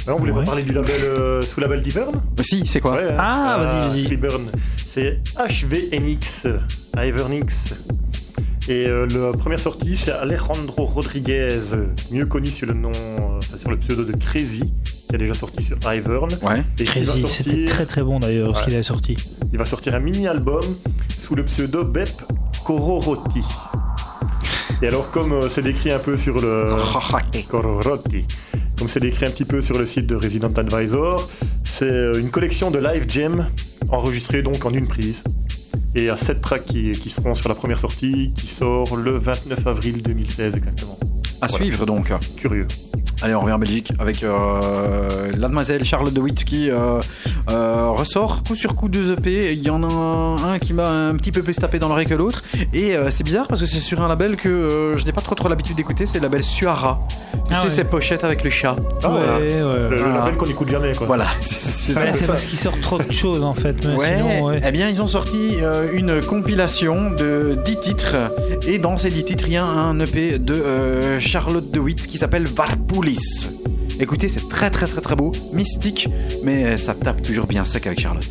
[0.06, 0.40] Alors, on voulait Ouais.
[0.40, 2.92] pas parler du label euh, sous label d'Ivern Euh, Si, c'est quoi?
[2.92, 3.16] Ouais, hein.
[3.18, 4.02] Ah, vas-y, vas-y.
[4.04, 4.42] sous Ivern.
[4.86, 6.46] C'est HVNX,
[6.96, 7.74] Ivernix.
[8.68, 13.38] Et euh, la première sortie, c'est Alejandro Rodriguez, euh, mieux connu sur le nom, euh,
[13.38, 14.72] enfin, sur le pseudo de Crazy,
[15.08, 16.28] qui a déjà sorti sur Ivern.
[16.42, 16.62] Ouais.
[16.78, 18.64] Et qui va Crazy, sortir- c'était très très bon d'ailleurs ce Ouais.
[18.66, 19.16] qu'il avait sorti.
[19.56, 20.60] Il va sortir un mini-album
[21.18, 22.10] sous le pseudo Bep
[22.62, 23.42] Kororoti.
[24.82, 26.74] Et alors, comme euh, c'est décrit un peu sur le.
[27.48, 28.26] Kororoti.
[28.78, 31.26] Comme c'est décrit un petit peu sur le site de Resident Advisor,
[31.64, 33.46] c'est euh, une collection de live jam
[33.88, 35.24] enregistrée donc en une prise.
[35.94, 38.94] Et il y a 7 tracks qui, qui seront sur la première sortie qui sort
[38.94, 40.98] le 29 avril 2016 exactement.
[41.40, 41.64] À Voilà.
[41.64, 42.12] suivre donc.
[42.36, 42.66] Curieux.
[43.22, 47.00] Allez, on revient en Belgique avec euh, la demoiselle Charlotte de Witt qui euh,
[47.50, 49.52] euh, ressort coup sur coup deux EP.
[49.52, 49.86] Il y en a
[50.44, 52.42] un qui m'a un petit peu plus tapé dans l'oreille que l'autre.
[52.72, 55.20] Et euh, c'est bizarre parce que c'est sur un label que euh, je n'ai pas
[55.20, 56.06] trop trop l'habitude d'écouter.
[56.06, 57.00] C'est le label Suara.
[57.32, 57.70] Tu Ah sais, ouais.
[57.70, 58.76] ces pochettes avec le chat.
[59.04, 59.38] Ah, voilà.
[59.38, 59.50] ouais, ouais.
[59.52, 60.18] Le, le Voilà.
[60.18, 61.06] label qu'on n'écoute jamais quoi.
[61.06, 63.76] Voilà, c'est parce qu'il sort trop de choses en fait.
[63.86, 64.60] Mais Ouais, sinon, ouais.
[64.66, 68.14] eh bien ils ont sorti euh, une compilation de 10 titres
[68.66, 72.06] et dans ces 10 titres il y a un EP de euh, Charlotte de Witt
[72.06, 73.48] qui s'appelle Varpoulis.
[73.98, 76.08] Écoutez, c'est très très très très beau, mystique,
[76.44, 78.26] mais ça tape toujours bien sec avec Charlotte.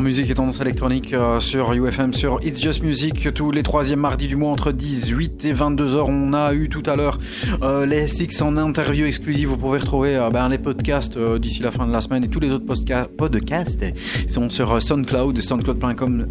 [0.00, 4.28] Musique et tendance électronique euh, sur UFM, sur It's Just Music, tous les troisièmes mardis
[4.28, 6.08] du mois entre 18 et 22 heures.
[6.08, 7.18] On a eu tout à l'heure
[7.62, 9.48] euh, les SX en interview exclusive.
[9.48, 12.40] Vous pouvez retrouver euh, ben, les podcasts d'ici la fin de la semaine et tous
[12.40, 13.84] les autres podcasts
[14.28, 16.26] sont sur SoundCloud, soundcloud.com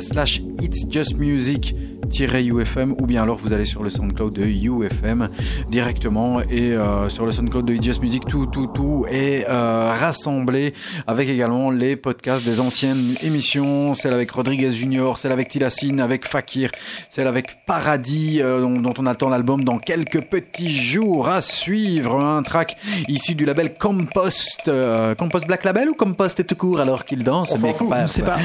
[0.00, 1.74] slash It's Just Music.
[2.12, 5.28] UFM ou bien alors vous allez sur le SoundCloud de UFM
[5.68, 6.74] directement et
[7.08, 10.74] sur le SoundCloud de It's Just Music tout tout tout est rassemblé
[11.06, 12.58] avec également les podcasts des
[12.90, 16.70] anciennes émissions, celle avec Rodriguez Junior, celle avec Tilassine, avec Fakir,
[17.08, 22.22] celle avec Paradis, euh, dont, on attend l'album dans quelques petits jours à suivre.
[22.22, 22.76] Un track
[23.08, 24.68] issu du label Compost.
[24.68, 27.66] Euh, Compost Black Label ou Compost est tout court alors qu'il danse On
[28.02, 28.38] ne sait pas.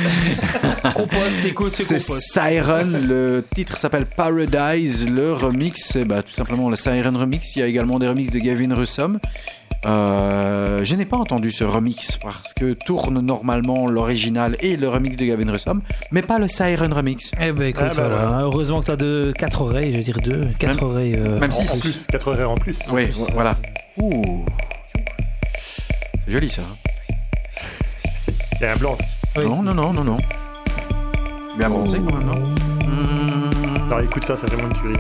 [0.93, 2.31] Compost, écoute, c'est Compost.
[2.31, 7.55] Siren, le titre s'appelle Paradise, le remix, c'est bah, tout simplement le Siren Remix.
[7.55, 9.19] Il y a également des remixes de Gavin Russom.
[9.85, 15.15] Euh, je n'ai pas entendu ce remix parce que tourne normalement l'original et le remix
[15.18, 15.81] de Gavin Russom,
[16.11, 17.31] mais pas le Siren remix.
[17.39, 18.39] Eh ben écoute, ah, bah, voilà.
[18.41, 21.15] heureusement que tu as de 4 oreilles, je veux dire 2, 4 oreilles.
[21.18, 22.06] Euh, même 6 plus.
[22.10, 22.80] 4 oreilles en plus.
[22.91, 23.56] Oui, voilà.
[23.97, 24.45] Ouh.
[26.27, 26.64] Joli ça.
[28.60, 28.97] Il y a un blanc.
[29.38, 30.18] Non, non, non, non, non.
[31.57, 32.43] Bien bronzé quand même, non
[33.97, 34.03] mmh.
[34.03, 34.99] écoute ça, ça fait vraiment une tuerie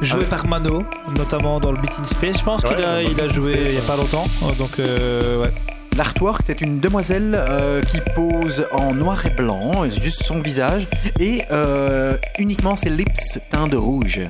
[0.00, 0.82] joué par Mano,
[1.16, 2.38] notamment dans le Beat in Space.
[2.38, 4.26] Je pense qu'il a, il a joué il n'y a pas longtemps.
[4.42, 5.50] Oh, donc, euh, ouais.
[5.96, 10.86] L'artwork, c'est une demoiselle euh, qui pose en noir et blanc, juste son visage,
[11.18, 14.20] et euh, uniquement ses lips teints de rouge.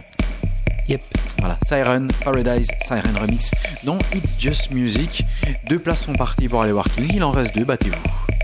[0.89, 1.03] Yep.
[1.41, 3.51] Voilà, Siren, Paradise, Siren Remix,
[3.85, 5.25] dont It's Just Music.
[5.69, 7.07] Deux places sont parties pour aller voir qui.
[7.15, 8.38] Il en reste deux, battez-vous.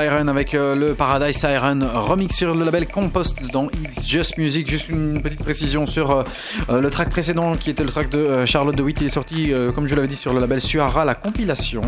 [0.00, 4.70] Siren avec euh, le Paradise Siren remix sur le label Compost dans It's Just Music.
[4.70, 6.22] Juste une petite précision sur euh,
[6.70, 8.98] euh, le track précédent qui était le track de Charlotte de Witt.
[9.02, 11.04] Il est sorti, comme je l'avais dit, sur le label Suara.
[11.04, 11.82] La compilation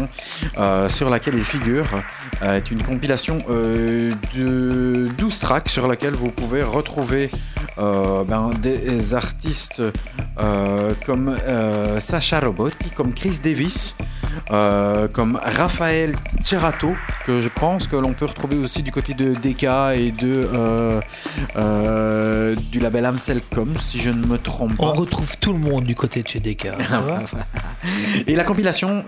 [0.89, 1.87] sur laquelle il figure
[2.43, 7.31] est une compilation de 12 tracks sur laquelle vous pouvez retrouver
[7.79, 9.83] ben, des artistes
[11.07, 11.37] comme
[11.99, 13.95] Sacha Robotti, comme Chris Davis.
[14.51, 16.95] Euh, comme Raphaël Cerato,
[17.27, 19.65] que je pense que l'on peut retrouver aussi du côté de DK
[19.95, 21.01] et de euh,
[21.57, 24.85] euh, du label Amselcom, si je ne me trompe pas.
[24.85, 26.69] On retrouve tout le monde du côté de chez DK.
[28.27, 29.05] et la compilation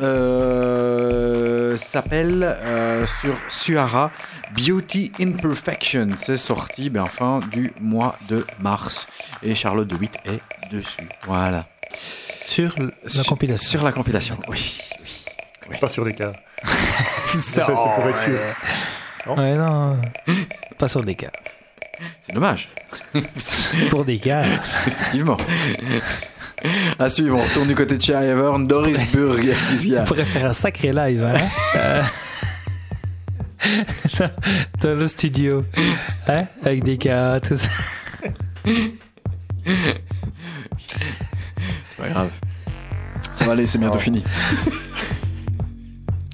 [1.76, 2.56] s'appelle
[3.20, 4.10] sur Suara
[4.56, 6.08] Beauty Imperfection.
[6.18, 9.06] C'est sorti ben, fin du mois de mars.
[9.42, 10.40] Et Charlotte de Witt est
[10.74, 11.08] dessus.
[11.26, 11.66] Voilà.
[12.46, 13.70] Sur la compilation.
[13.70, 14.78] Sur la compilation, oui.
[15.80, 16.32] Pas sur des cas.
[17.36, 18.38] c'est pour être sûr.
[19.26, 19.96] Non ouais, non.
[20.78, 21.30] Pas sur des cas.
[22.20, 22.70] C'est dommage.
[23.90, 24.44] pour des cas.
[24.86, 25.36] Effectivement.
[26.98, 29.42] À suivre, on retourne du côté de chez Ivern, Dorisburg.
[29.80, 32.02] Tu pourrais faire un sacré live, hein
[34.80, 35.64] Dans le studio,
[36.28, 37.68] hein Avec des cas, tout ça.
[41.88, 42.30] C'est pas grave.
[43.32, 44.22] Ça va aller, c'est bientôt fini.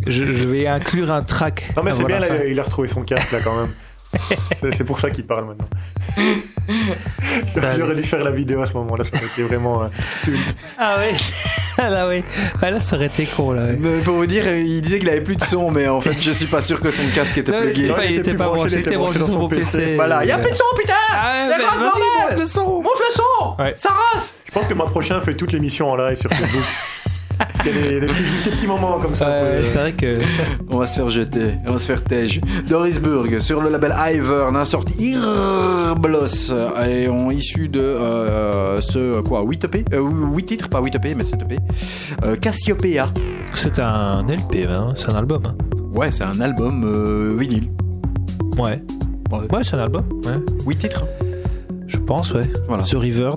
[0.06, 1.72] Je, vais inclure un track.
[1.76, 3.70] Non, mais c'est bien, il a retrouvé son casque là quand même.
[4.76, 5.68] c'est pour ça qu'il parle maintenant.
[7.76, 9.86] J'aurais dû faire la vidéo à ce moment-là, ça aurait été vraiment euh,
[10.24, 10.56] culte.
[10.78, 11.16] Ah oui,
[11.78, 12.24] là oui,
[12.60, 13.68] ah, là ça aurait été con là.
[14.04, 16.46] Pour vous dire, il disait qu'il avait plus de son, mais en fait je suis
[16.46, 17.88] pas sûr que son casque était plugué.
[17.88, 19.94] Non, il, était, pas branché, il était branché sur son PC.
[19.94, 23.14] Voilà, il y a plus de son putain ah ouais, Monte le son Monte le
[23.14, 26.64] son Ça rase Je pense que moi prochain fait toute l'émission en live sur Facebook.
[27.64, 28.06] Il y a des,
[28.50, 29.38] petits, moments comme ça.
[29.54, 30.20] c'est vrai que.
[30.70, 32.40] On va se faire jeter, on va se faire tège.
[32.68, 36.52] Dorisburg, sur le label Ivern, a sorti Irblos,
[36.86, 41.24] et ont issu de euh, ce quoi 8 EP 8 titres, pas 8 EP, mais
[41.24, 41.56] 7 EP.
[42.24, 43.08] Euh, Cassiopeia.
[43.54, 45.42] C'est un LP, hein c'est un album.
[45.46, 45.56] Hein.
[45.92, 47.70] Ouais, c'est un album euh, vinyle.
[48.56, 48.82] Ouais.
[49.32, 50.04] Ouais, c'est un album.
[50.24, 50.38] Ouais.
[50.66, 51.04] 8 titres
[51.90, 52.48] Je pense, ouais.
[52.68, 52.84] Voilà.
[52.84, 53.36] The Rivern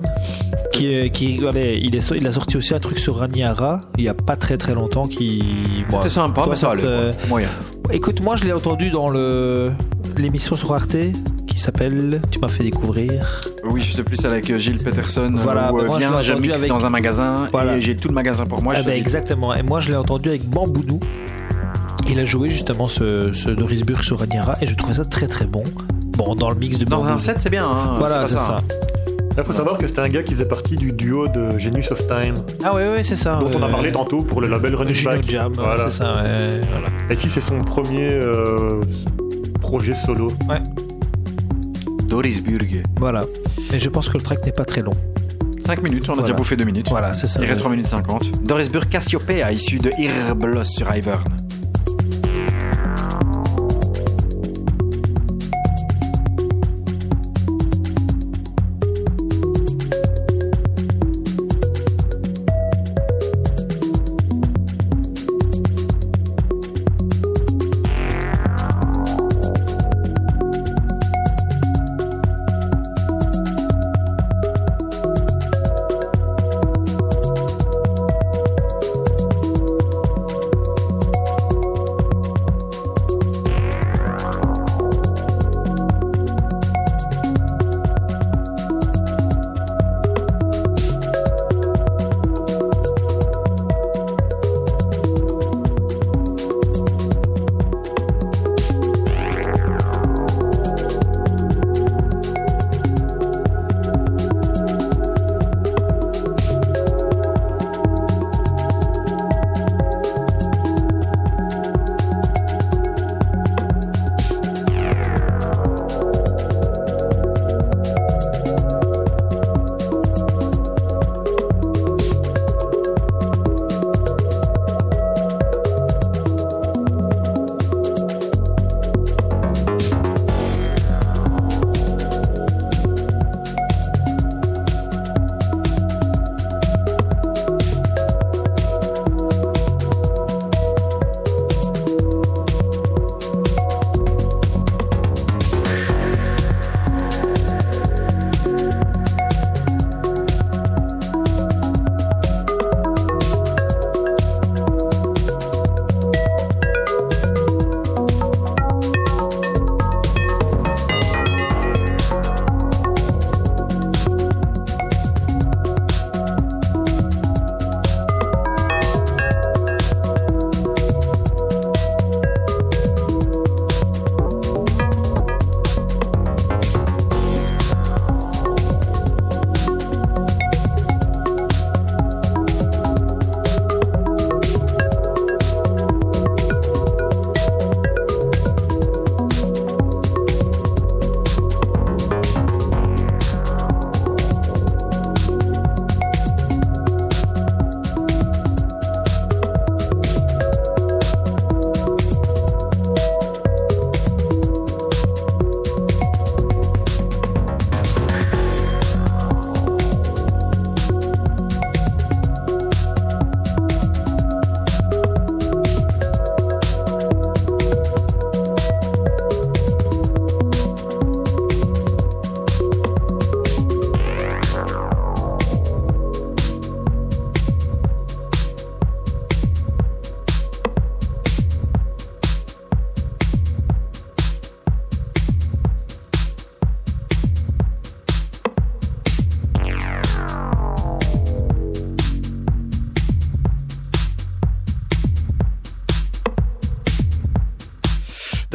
[0.72, 4.08] qui, est, qui il, est, il a sorti aussi un truc sur Raniara il y
[4.08, 5.42] a pas très très longtemps qui.
[5.90, 6.82] C'était sympa, mais ça allait.
[6.84, 7.48] Euh, moyen.
[7.90, 9.66] Écoute, moi je l'ai entendu dans le
[10.16, 10.96] l'émission sur Arte
[11.48, 13.42] qui s'appelle Tu m'as fait découvrir.
[13.64, 15.32] Oui, je sais plus, avec euh, Gilles Peterson.
[15.36, 16.68] Voilà, où, euh, bien, avec...
[16.68, 18.74] dans un magasin et j'ai tout le magasin pour moi.
[18.76, 19.54] Ah ben, exactement.
[19.54, 21.00] Et moi je l'ai entendu avec Bamboudou.
[22.08, 25.46] Il a joué justement ce, ce Dorisburg sur Raniara et je trouvais ça très très
[25.46, 25.62] bon.
[26.16, 27.66] Bon, dans le mix de Dans un set, c'est bien.
[27.66, 28.56] Hein, voilà, c'est ça.
[29.36, 32.06] Il faut savoir que c'était un gars qui faisait partie du duo de Genius of
[32.06, 32.34] Time.
[32.62, 33.40] Ah oui, oui, c'est ça.
[33.40, 35.28] Dont on a parlé tantôt pour le label Running Back.
[35.28, 35.90] Jam, voilà.
[35.90, 36.86] c'est ça, ouais, voilà.
[37.10, 38.80] Et si c'est son premier euh,
[39.60, 40.28] projet solo.
[40.48, 40.62] Ouais.
[42.04, 42.82] Dorisburg.
[42.96, 43.24] Voilà.
[43.72, 44.94] Et je pense que le track n'est pas très long.
[45.66, 46.88] 5 minutes, on a déjà bouffé 2 minutes.
[46.90, 47.40] Voilà, c'est ça.
[47.42, 48.44] Il reste 3 minutes 50.
[48.44, 51.24] Dorisburg Cassiopeia, issu de Irblos sur Ivern.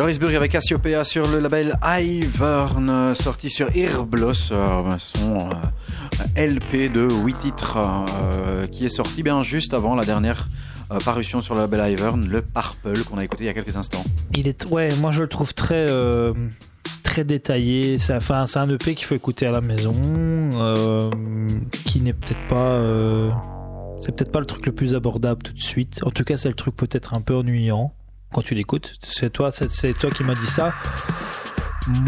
[0.10, 7.07] Dorisburg avec Cassiopeia sur le label Ivern, sorti sur Irblos, euh, son euh, LP de
[7.07, 10.49] 8 titres, euh, qui est sorti bien juste avant la dernière
[11.06, 14.03] parution sur le label Ivern, le Purple, qu'on a écouté il y a quelques instants.
[14.36, 15.86] Il est, ouais, moi je le trouve très,
[17.03, 17.99] très détaillé.
[17.99, 19.94] C'est, un EP qu'il faut écouter à la maison,
[21.86, 22.81] qui n'est peut-être pas.
[23.99, 25.99] c'est peut-être pas le truc le plus abordable tout de suite.
[26.03, 27.94] En tout cas, c'est le truc peut-être un peu ennuyant
[28.34, 28.93] quand tu l'écoutes.
[29.01, 30.73] C'est toi, c'est toi qui m'as dit ça.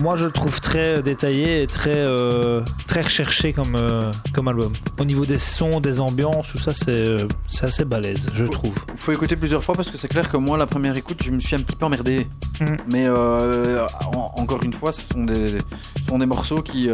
[0.02, 4.72] Moi, je le trouve très détaillé et très, euh, très recherché comme, euh, comme album.
[5.00, 7.28] Au niveau des sons, des ambiances, tout ça, c'est euh,
[7.62, 8.76] assez balèze, je trouve.
[8.92, 11.32] Il faut écouter plusieurs fois parce que c'est clair que moi, la première écoute, je
[11.32, 12.28] me suis un petit peu emmerdé.
[12.60, 12.66] Mm.
[12.88, 16.90] Mais encore une fois, ce sont des, ce sont des morceaux qui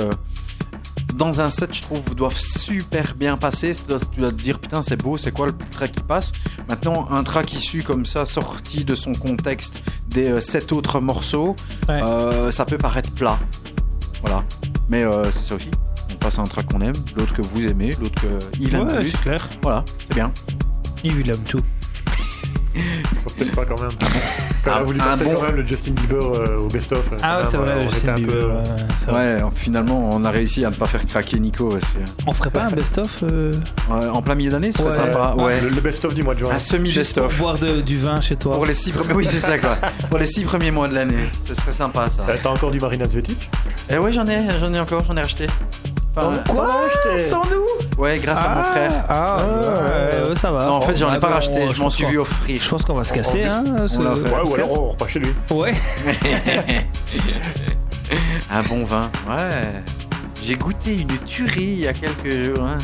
[1.18, 3.72] dans un set, je trouve, doivent super bien passer.
[3.74, 6.32] Tu dois, te dire, putain, c'est beau, c'est quoi le track qui passe?
[6.70, 11.56] Maintenant, un track issu comme ça, sorti de son contexte des euh, sept autres morceaux,
[11.90, 13.40] euh, ça peut paraître plat.
[14.22, 14.44] Voilà.
[14.90, 15.70] Mais euh, c'est ça aussi.
[16.12, 19.00] On passe à un track qu'on aime, l'autre que vous aimez, l'autre que Yves aime
[19.00, 19.12] plus.
[19.18, 19.48] clair.
[19.62, 20.32] Voilà, c'est bien.
[21.04, 21.62] Il aime tout.
[23.38, 23.92] Peut-être pas quand même.
[24.64, 27.12] Quand on a voulu passer quand même le Justin Bieber euh, au best-of.
[27.22, 28.64] Ah ouais, c'est vrai, Justin Bieber.
[29.14, 31.78] ouais, finalement, on a réussi à ne pas faire craquer Nico.
[32.26, 33.54] On ferait pas un best-of euh
[33.90, 35.36] En plein milieu d'année, ce serait sympa.
[35.38, 35.62] Ouais.
[35.62, 36.52] Le, best-of du mois de juin.
[36.52, 37.36] Un semi-best-of.
[37.36, 38.56] Pour boire du vin chez toi.
[38.56, 39.78] Pour les six premiers, oui, c'est ça quoi.
[40.10, 42.24] Pour les six premiers mois de l'année, ce serait sympa ça.
[42.30, 43.50] Euh, t'as encore du Marina Zvetic
[43.90, 45.22] Eh ouais, j'en ai, j'en ai encore, j'en ai
[46.50, 46.70] quoi
[47.18, 47.66] Sans nous
[47.98, 48.92] Ouais, grâce à mon ah, frère.
[49.10, 49.38] Ah,
[50.30, 50.66] ouais, ça va.
[50.66, 52.62] Non, en fait, j'en ai pas racheté, je m'en suis vu offrir.
[52.62, 53.64] Je pense qu'on va se casser, hein.
[53.66, 53.86] Ouais,
[54.46, 55.34] ou alors on repart chez lui.
[55.52, 55.74] Ouais.
[58.52, 59.84] Un bon vin, ouais.
[60.44, 62.64] J'ai goûté une tuerie il y a quelques jours.
[62.66, 62.78] Hein.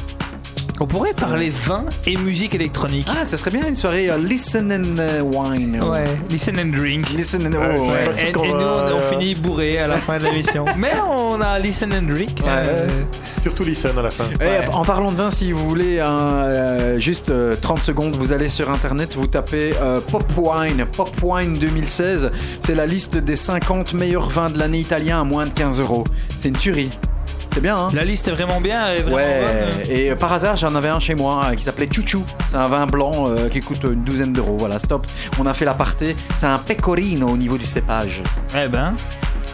[0.83, 3.07] On pourrait parler vin et musique électronique.
[3.09, 5.81] Ah, ça serait bien une soirée uh, listen and uh, wine.
[5.81, 7.09] Ouais, listen and drink.
[7.11, 8.11] Listen and oh, ouais.
[8.21, 10.65] Et, et, nous, on, on, finit bourré à la fin de l'émission.
[10.77, 12.41] Mais on a listen and drink.
[12.43, 12.49] Ouais.
[12.49, 12.87] Euh...
[13.41, 14.25] Surtout listen à la fin.
[14.41, 14.67] Et.
[14.73, 18.49] En parlant de vin, si vous voulez un, euh, juste euh, 30 secondes, vous allez
[18.49, 22.29] sur internet, vous tapez euh, Pop Wine, Pop Wine 2016.
[22.59, 26.03] C'est la liste des 50 meilleurs vins de l'année italien à moins de 15 euros.
[26.37, 26.89] C'est une tuerie.
[27.53, 28.87] C'est bien, hein La liste est vraiment bien.
[28.87, 31.87] Est vraiment ouais, et euh, par hasard, j'en avais un chez moi euh, qui s'appelait
[31.91, 32.23] Chouchou.
[32.49, 34.55] C'est un vin blanc euh, qui coûte une douzaine d'euros.
[34.57, 35.05] Voilà, stop.
[35.39, 36.15] On a fait l'aparté.
[36.39, 38.23] C'est un pecorino au niveau du cépage.
[38.57, 38.95] Eh ben.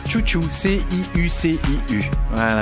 [0.07, 2.03] Chouchou, C-I-U-C-I-U.
[2.31, 2.61] Voilà.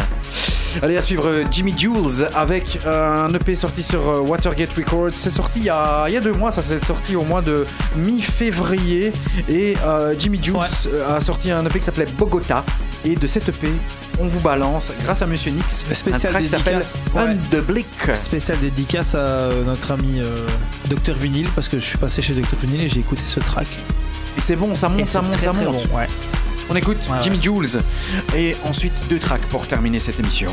[0.81, 5.11] Allez, à suivre Jimmy Jules avec un EP sorti sur Watergate Records.
[5.11, 7.41] C'est sorti il y, a, il y, a, deux mois, ça s'est sorti au mois
[7.41, 9.11] de mi-février.
[9.49, 11.01] Et euh, Jimmy Jules ouais.
[11.07, 12.63] a sorti un EP qui s'appelait Bogota.
[13.05, 13.69] Et de cet EP,
[14.19, 16.81] on vous balance, grâce à Monsieur Nix, spécial un track qui s'appelle
[17.15, 17.61] ouais.
[17.61, 17.87] Blick.
[18.13, 20.47] Spécial dédicace à euh, notre ami euh,
[20.89, 23.67] Dr Vinyl, parce que je suis passé chez Dr Vinyl et j'ai écouté ce track.
[24.37, 25.87] Et c'est bon, ça monte, ça monte, très, ça très monte.
[25.87, 26.07] Bon, ouais.
[26.69, 27.81] On écoute ouais, Jimmy Jules
[28.35, 30.51] et ensuite deux tracks pour terminer cette émission.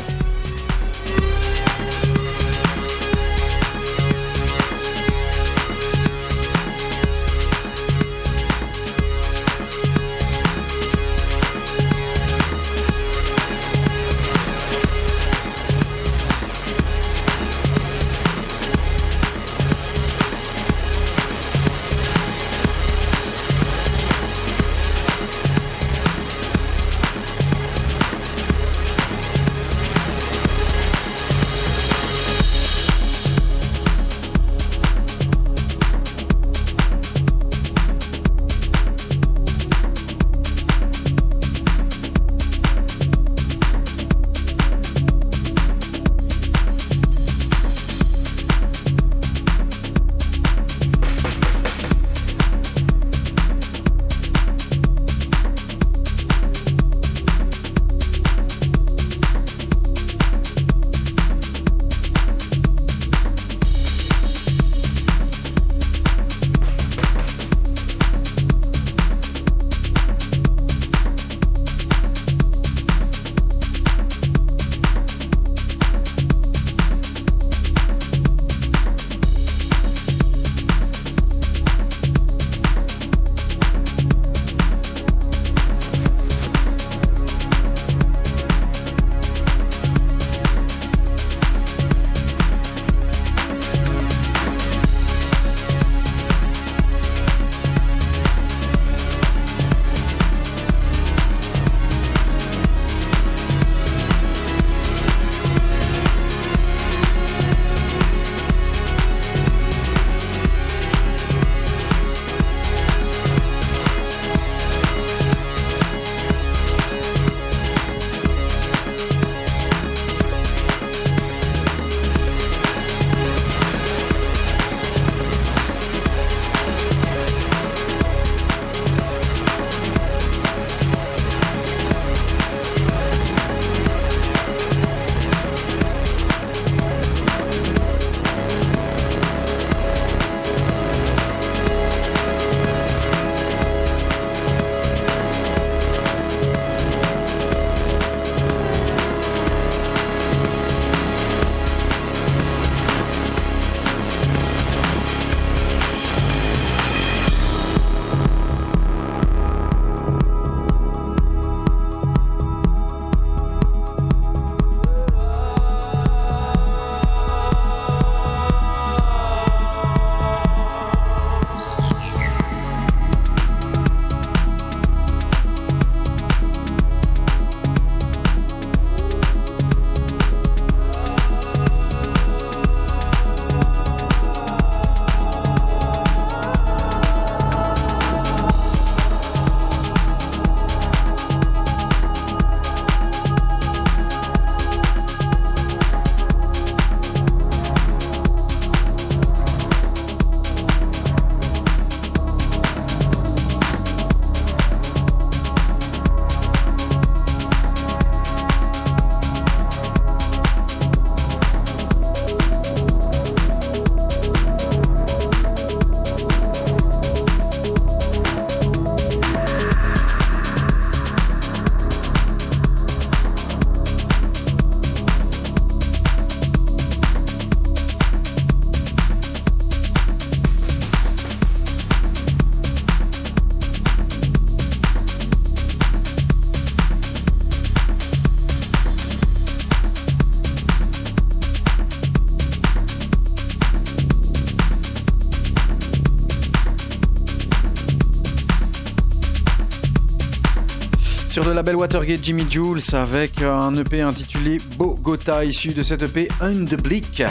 [251.55, 257.23] Label Watergate Jimmy Jules avec un EP intitulé Bogota issu de cet EP Undeblick.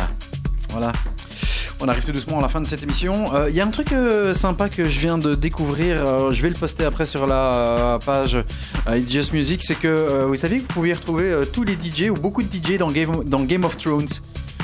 [0.71, 0.93] Voilà.
[1.79, 3.31] On arrive tout doucement à la fin de cette émission.
[3.33, 5.97] Il euh, y a un truc euh, sympa que je viens de découvrir.
[6.07, 8.39] euh, je vais le poster après sur la page
[8.89, 9.63] It's Just Music.
[9.63, 12.79] C'est que vous savez que vous pouviez retrouver tous les DJ ou beaucoup de DJ
[12.79, 14.09] dans Game, dans Game of Thrones.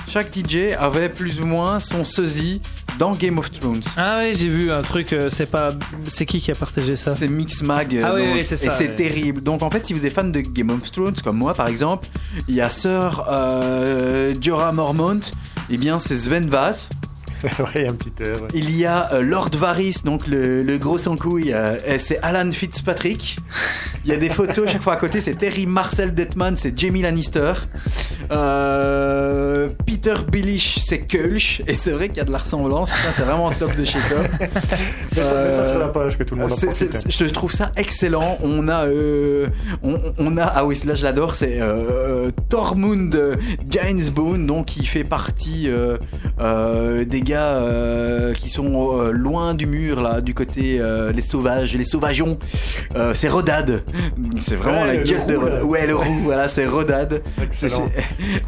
[0.09, 2.62] Chaque DJ avait plus ou moins son sosie
[2.99, 3.82] dans Game of Thrones.
[3.99, 5.74] Ah oui, j'ai vu un truc, c'est pas.
[6.11, 7.97] C'est qui qui a partagé ça C'est Mixmag.
[7.97, 8.95] euh, Ah oui, donc- oui, c'est Et ça, c'est ouais.
[8.95, 9.43] terrible.
[9.43, 12.09] Donc en fait, si vous êtes fan de Game of Thrones, comme moi par exemple,
[12.49, 15.20] il y a Sir euh, Jorah Mormont.
[15.70, 16.91] Eh bien, c'est Sven Vass.
[17.43, 18.43] ouais, il y a un petit air.
[18.43, 18.49] ouais.
[18.53, 22.19] Il y a euh, Lord Varys, donc le, le gros sans couille, euh, et c'est
[22.23, 23.39] Alan Fitzpatrick.
[24.05, 27.01] Il y a des photos chaque fois à côté, c'est Terry Marcel Detman, c'est Jamie
[27.01, 27.55] Lannister.
[28.31, 29.10] Euh,
[30.02, 31.60] Peter Billish, c'est Kulch.
[31.66, 33.98] Et c'est vrai qu'il y a de la ressemblance, putain, c'est vraiment top de chez
[34.09, 34.27] top.
[34.40, 36.93] Mais ça met ça sur la page que tout le monde en C'est- profite.
[36.93, 38.39] c'est- je trouve ça excellent.
[38.43, 39.47] On a, euh,
[39.82, 43.36] on, on a, ah oui, là je l'adore, c'est euh, Tormund
[43.68, 45.68] Gainsbone, donc qui fait partie
[46.41, 50.81] euh, des gars euh, qui sont euh, loin du mur là, du côté
[51.15, 52.39] les sauvages, les sauvageons.
[53.15, 53.83] C'est Rodad.
[54.41, 55.51] C'est vraiment Ouais, la le gueule de roux, là.
[55.53, 55.65] Rodad.
[55.65, 57.23] Ouais, le roux, voilà, c'est Rodad.
[57.53, 57.91] C'est- Excellent.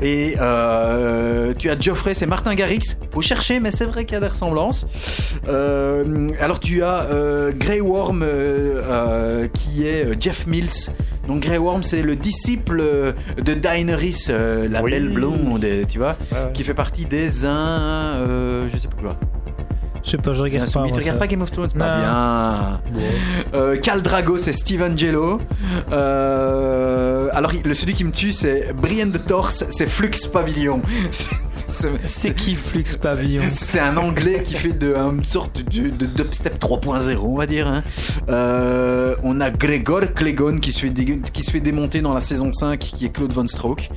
[0.01, 0.35] Et
[1.59, 2.97] tu as Geoffrey, c'est Martin Garrix.
[3.13, 4.87] Faut chercher, mais c'est vrai qu'il y a des ressemblances.
[6.41, 7.07] Alors tu as
[7.57, 8.25] Grey Worm
[9.55, 10.71] qui est Jeff Mills.
[11.33, 14.91] Donc Grey Worm, c'est le disciple euh, de Daenerys, euh, la Oui.
[14.91, 16.51] belle blonde, tu vois, Ouais, ouais.
[16.53, 17.49] qui fait partie des un,
[18.17, 19.17] euh, je sais pas quoi.
[20.05, 20.85] Je sais pas, je regarde pas.
[20.89, 22.03] Tu regardes pas Game of Thrones Pas Non.
[22.03, 22.81] bien.
[23.55, 25.39] Euh, Khal Drago, c'est Steve Angelo.
[25.93, 30.83] Euh, alors, le celui qui me tue, c'est Brian de Torse, c'est Flux Pavilion.
[32.07, 36.59] C'est- qui Flux Pavillon c'est un anglais qui fait de, une sorte de, de dubstep
[36.63, 37.67] 3.0, on va dire.
[37.67, 37.83] hein.
[38.29, 42.21] Euh, on a Gregor Clegon qui se, fait dé- qui se fait démonter dans la
[42.21, 43.89] saison 5, qui est Claude Von Stroke.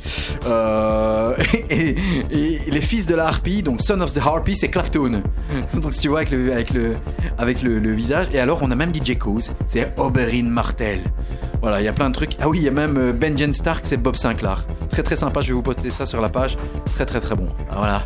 [0.47, 1.33] Euh,
[1.69, 1.95] et,
[2.31, 5.21] et les fils de la harpie, donc Son of the Harpy, c'est Clapton.
[5.81, 6.93] Donc si tu vois avec le, avec le,
[7.37, 8.27] avec le, le visage.
[8.33, 10.99] Et alors on a même DJ Cause, c'est Oberyn Martel.
[11.61, 12.33] Voilà, il y a plein de trucs.
[12.41, 14.65] Ah oui, il y a même euh, Benjen Stark, c'est Bob Sinclair.
[14.89, 16.57] Très très sympa, je vais vous poster ça sur la page.
[16.95, 17.47] Très très très bon.
[17.71, 18.03] Voilà.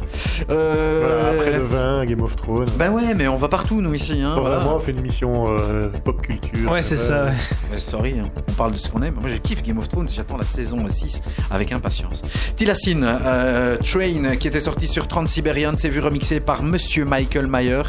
[0.50, 2.66] Euh, Voilà, après le vin, Game of Thrones.
[2.78, 4.22] Ben ouais, mais on va partout nous ici.
[4.22, 4.58] Hein, Dans voilà.
[4.60, 6.72] un mois, on fait une émission euh, pop culture.
[6.72, 7.26] Ouais, c'est ça.
[7.72, 7.78] ouais.
[7.78, 8.30] Sorry, hein.
[8.48, 9.16] on parle de ce qu'on aime.
[9.20, 10.08] Moi, je kiffe Game of Thrones.
[10.10, 11.22] J'attends la saison 6
[11.52, 12.22] avec impatience.
[12.56, 17.82] Tilassine, euh, Train, qui était sorti sur Trans-Siberian, s'est vu remixé par Monsieur Michael Mayer,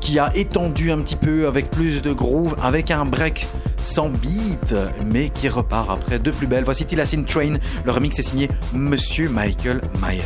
[0.00, 3.46] qui a étendu un petit peu avec plus de groove, avec un break
[3.82, 4.74] sans beat,
[5.12, 6.64] mais qui repart après de plus belle.
[6.64, 7.54] Voici Tilassine Train.
[7.84, 10.22] Le remix est signé Monsieur Michael Mayer.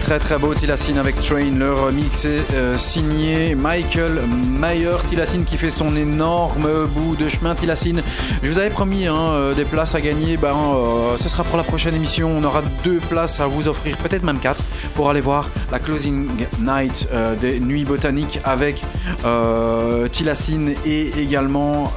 [0.00, 1.50] Très très beau Tilassine avec Train.
[1.50, 4.22] Le remix est euh, signé Michael
[4.58, 4.96] Mayer.
[5.10, 7.54] Tilassine qui fait son énorme bout de chemin.
[7.54, 8.00] Tilassine,
[8.42, 10.38] je vous avais promis hein, euh, des places à gagner.
[10.38, 12.32] Ben, euh, ce sera pour la prochaine émission.
[12.34, 14.62] On aura deux places à vous offrir, peut-être même quatre,
[14.94, 16.28] pour aller voir la closing
[16.60, 17.06] night
[17.42, 18.82] des Nuits Botaniques avec
[20.12, 21.92] Tilassine et également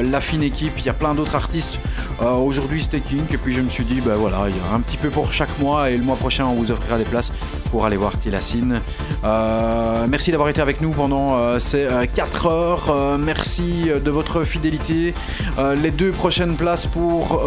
[0.00, 0.74] la fine équipe.
[0.78, 1.80] Il y a plein d'autres artistes.
[2.22, 4.80] Aujourd'hui c'était King et puis je me suis dit, ben voilà, il y a un
[4.80, 7.32] petit peu pour chaque mois et le mois prochain on vous offrira des places
[7.70, 8.80] pour aller voir Tilassine.
[9.24, 13.18] Euh, merci d'avoir été avec nous pendant euh, ces 4 euh, heures.
[13.18, 15.14] merci de votre fidélité.
[15.82, 17.42] les deux prochaines places pour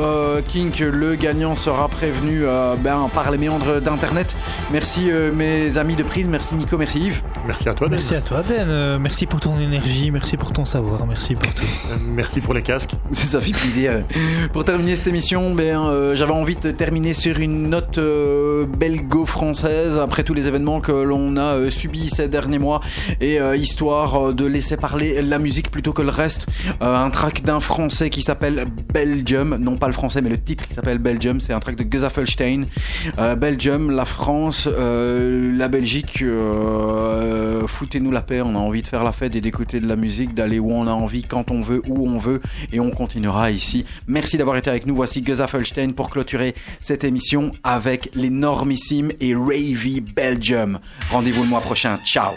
[0.47, 2.45] Kink, le gagnant sera prévenu
[2.84, 4.35] ben, par les méandres d'Internet.
[4.72, 7.22] Merci mes amis de prise, merci Nico, merci Yves.
[7.45, 7.95] Merci à toi Dan.
[7.95, 11.65] Merci à toi Dan, merci pour ton énergie, merci pour ton savoir, merci pour tout.
[12.07, 12.94] merci pour les casques.
[13.14, 14.03] Ça fait plaisir.
[14.53, 17.99] pour terminer cette émission, ben, j'avais envie de terminer sur une note
[18.65, 22.82] belgo-française après tous les événements que l'on a euh, subis ces derniers mois
[23.22, 26.48] et euh, histoire euh, de laisser parler la musique plutôt que le reste.
[26.82, 30.73] un track d'un français qui s'appelle Belgium, non pas le français mais le titre qui
[30.73, 32.64] s'appelle Belgium, c'est un track de Gezafelstein.
[33.38, 36.23] Belgium, la France, la Belgique,
[37.68, 40.34] foutez-nous la paix, on a envie de faire la fête et d'écouter de la musique,
[40.34, 42.41] d'aller où on a envie, quand on veut, où on veut
[42.72, 43.85] et on continuera ici.
[44.07, 50.01] Merci d'avoir été avec nous, voici Gezafelstein pour clôturer cette émission avec l'énormissime et ravey
[50.15, 50.80] Belgium.
[51.11, 51.99] Rendez-vous le mois prochain.
[52.03, 52.34] Ciao